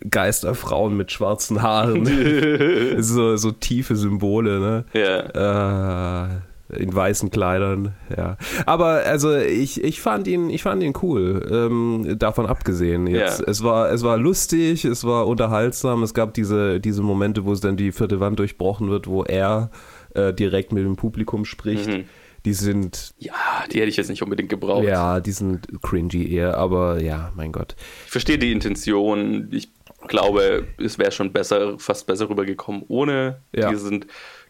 Geisterfrauen 0.09 0.97
mit 0.97 1.13
schwarzen 1.13 1.63
Haaren, 1.63 2.07
so, 3.03 3.37
so 3.37 3.51
tiefe 3.53 3.97
Symbole, 3.97 4.61
ne? 4.61 4.85
Ja. 4.93 6.27
Äh, 6.27 6.29
in 6.69 6.93
weißen 6.93 7.31
Kleidern, 7.31 7.95
ja. 8.17 8.37
Aber 8.67 9.03
also 9.07 9.37
ich, 9.37 9.85
ich 9.85 10.01
fand 10.01 10.27
ihn, 10.27 10.51
ich 10.51 10.65
fand 10.65 10.83
ihn 10.83 10.95
cool. 11.01 11.47
Ähm, 11.49 12.19
davon 12.19 12.47
abgesehen. 12.47 13.07
Jetzt, 13.07 13.39
Ja. 13.39 13.47
es 13.47 13.63
war, 13.63 13.93
es 13.93 14.03
war 14.03 14.17
lustig, 14.19 14.85
es 14.85 15.05
war 15.05 15.29
unterhaltsam. 15.29 16.03
Es 16.03 16.13
gab 16.13 16.35
diese, 16.35 16.81
diese 16.81 17.03
Momente, 17.03 17.45
wo 17.45 17.53
es 17.53 17.61
dann 17.61 17.77
die 17.77 17.93
vierte 17.93 18.19
Wand 18.19 18.41
durchbrochen 18.41 18.91
wird, 18.91 19.07
wo 19.07 19.23
er 19.23 19.71
äh, 20.15 20.33
direkt 20.35 20.73
mit 20.73 20.85
dem 20.85 20.97
Publikum 20.97 21.45
spricht. 21.45 21.87
Mhm. 21.89 22.05
Die 22.45 22.53
sind, 22.53 23.15
ja, 23.19 23.33
die 23.73 23.79
hätte 23.79 23.89
ich 23.89 23.97
jetzt 23.97 24.11
nicht 24.11 24.23
unbedingt 24.23 24.49
gebraucht. 24.49 24.85
ja, 24.85 25.21
die 25.21 25.33
sind 25.33 25.69
cringy 25.83 26.33
eher, 26.33 26.59
aber 26.59 27.01
ja, 27.01 27.31
mein 27.37 27.53
Gott. 27.53 27.77
Ich 28.07 28.11
verstehe 28.13 28.39
die 28.39 28.51
Intention. 28.51 29.49
Ich 29.53 29.71
glaube, 30.09 30.67
es 30.79 30.99
wäre 30.99 31.13
schon 31.13 31.33
besser, 31.33 31.79
fast 31.79 32.07
besser 32.07 32.29
rübergekommen 32.29 32.85
ohne 32.89 33.41
Ja. 33.55 33.71
diesen, 33.71 34.05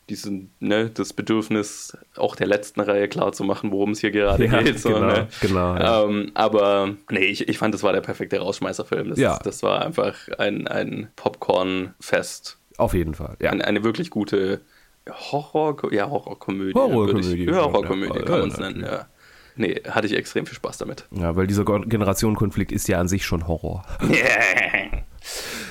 diesen, 0.08 0.52
ne, 0.60 0.88
das 0.90 1.12
Bedürfnis 1.12 1.96
auch 2.16 2.36
der 2.36 2.46
letzten 2.46 2.80
Reihe 2.80 3.08
klar 3.08 3.32
zu 3.32 3.42
machen, 3.42 3.72
worum 3.72 3.90
es 3.90 4.00
hier 4.00 4.10
gerade 4.12 4.44
Ja, 4.46 4.62
geht. 4.62 4.78
So, 4.78 4.90
genau, 4.90 5.06
ne? 5.06 5.28
genau, 5.40 5.74
ja. 5.76 6.04
Ähm, 6.04 6.30
aber 6.34 6.94
nee, 7.10 7.24
ich, 7.24 7.48
ich 7.48 7.58
fand, 7.58 7.74
das 7.74 7.82
war 7.82 7.92
der 7.92 8.02
perfekte 8.02 8.38
Rausschmeißerfilm. 8.38 9.10
Das, 9.10 9.18
Ja. 9.18 9.38
das 9.42 9.62
war 9.64 9.84
einfach 9.84 10.14
ein, 10.38 10.68
ein 10.68 11.08
Popcorn-Fest. 11.16 12.58
Auf 12.78 12.94
jeden 12.94 13.14
Fall. 13.14 13.36
Ja. 13.40 13.50
Eine, 13.50 13.64
eine 13.66 13.82
wirklich 13.84 14.10
gute 14.10 14.60
Horror, 15.08 15.92
ja, 15.92 16.08
Horrorkomödie. 16.10 16.74
Horrorkomödie, 16.74 17.44
Ja, 17.46 17.62
Horrorkomödie 17.64 18.20
kann 18.24 18.40
man 18.40 18.50
es 18.50 18.58
nennen, 18.58 18.84
ja. 18.84 19.06
Nee, 19.58 19.80
hatte 19.88 20.06
ich 20.06 20.14
extrem 20.14 20.44
viel 20.44 20.54
Spaß 20.54 20.76
damit. 20.78 21.06
ja, 21.12 21.34
weil 21.34 21.46
dieser 21.46 21.64
Generationenkonflikt 21.64 22.70
ist 22.72 22.88
ja 22.88 23.00
an 23.00 23.08
sich 23.08 23.24
schon 23.24 23.48
Horror. 23.48 23.84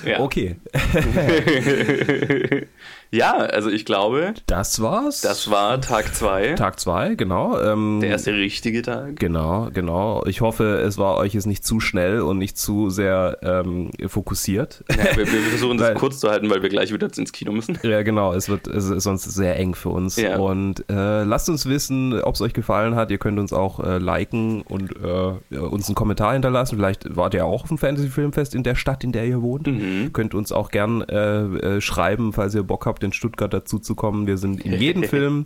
ja. 0.05 0.19
Okay, 0.19 0.55
ja, 3.15 3.33
also 3.35 3.69
ich 3.69 3.85
glaube, 3.85 4.33
das 4.47 4.81
war's. 4.81 5.21
das 5.21 5.49
war 5.49 5.79
Tag 5.81 6.13
2. 6.13 6.53
Tag 6.53 6.79
zwei, 6.79 7.15
genau. 7.15 7.59
Ähm, 7.59 7.99
Der 8.01 8.09
erste 8.11 8.33
richtige 8.33 8.81
Tag. 8.81 9.15
Genau, 9.17 9.69
genau. 9.73 10.23
Ich 10.25 10.41
hoffe, 10.41 10.81
es 10.85 10.97
war 10.97 11.17
euch 11.17 11.33
jetzt 11.33 11.45
nicht 11.47 11.65
zu 11.65 11.79
schnell 11.79 12.21
und 12.21 12.37
nicht 12.37 12.57
zu 12.57 12.89
sehr 12.89 13.37
ähm, 13.41 13.91
fokussiert. 14.07 14.83
Ja, 14.89 15.15
wir, 15.17 15.31
wir 15.31 15.41
versuchen 15.41 15.77
das 15.77 15.87
Weil- 15.89 15.95
kurz 15.95 16.19
zu 16.19 16.29
halten, 16.29 16.49
weil 16.49 16.61
wir 16.61 16.69
gleich 16.69 16.91
wieder 16.93 17.07
ins 17.15 17.31
Kino 17.31 17.51
müssen. 17.51 17.77
Ja, 17.83 18.03
genau, 18.03 18.33
es 18.33 18.49
wird 18.49 18.67
es 18.67 18.89
ist 18.89 19.03
sonst 19.03 19.23
sehr 19.23 19.57
eng 19.57 19.75
für 19.75 19.89
uns. 19.89 20.15
Ja. 20.17 20.37
Und 20.37 20.83
äh, 20.89 21.23
lasst 21.23 21.49
uns 21.49 21.65
wissen, 21.67 22.21
ob 22.21 22.35
es 22.35 22.41
euch 22.41 22.53
gefallen 22.53 22.95
hat. 22.95 23.11
Ihr 23.11 23.17
könnt 23.17 23.39
uns 23.39 23.53
auch 23.53 23.79
äh, 23.79 23.97
liken 23.97 24.61
und 24.63 24.91
äh, 25.03 25.57
uns 25.57 25.87
einen 25.87 25.95
Kommentar 25.95 26.33
hinterlassen. 26.33 26.75
Vielleicht 26.77 27.15
wart 27.15 27.33
ihr 27.33 27.45
auch 27.45 27.63
auf 27.63 27.69
dem 27.69 27.77
Fantasy-Filmfest 27.77 28.55
in 28.55 28.63
der 28.63 28.75
Stadt, 28.75 29.03
in 29.03 29.11
der 29.11 29.25
ihr 29.25 29.41
wohnt. 29.41 29.67
Mhm. 29.67 30.11
Könnt 30.13 30.33
uns 30.33 30.51
auch 30.51 30.69
gern 30.71 31.01
äh, 31.01 31.43
äh, 31.77 31.81
schreiben, 31.81 32.33
falls 32.33 32.55
ihr 32.55 32.63
Bock 32.63 32.85
habt, 32.85 33.03
in 33.05 33.13
Stuttgart 33.13 33.53
dazu 33.53 33.79
zu 33.79 33.95
kommen. 33.95 34.27
Wir 34.27 34.37
sind 34.37 34.65
in 34.65 34.73
jedem 34.73 35.03
Film. 35.05 35.45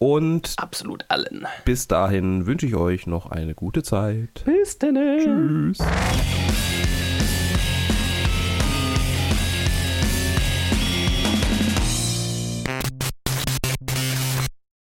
Und 0.00 0.54
Absolut 0.58 1.04
allen. 1.08 1.44
bis 1.64 1.88
dahin 1.88 2.46
wünsche 2.46 2.66
ich 2.66 2.76
euch 2.76 3.08
noch 3.08 3.32
eine 3.32 3.54
gute 3.56 3.82
Zeit. 3.82 4.44
Bis 4.44 4.78
dann. 4.78 5.74
Tschüss. 5.74 5.78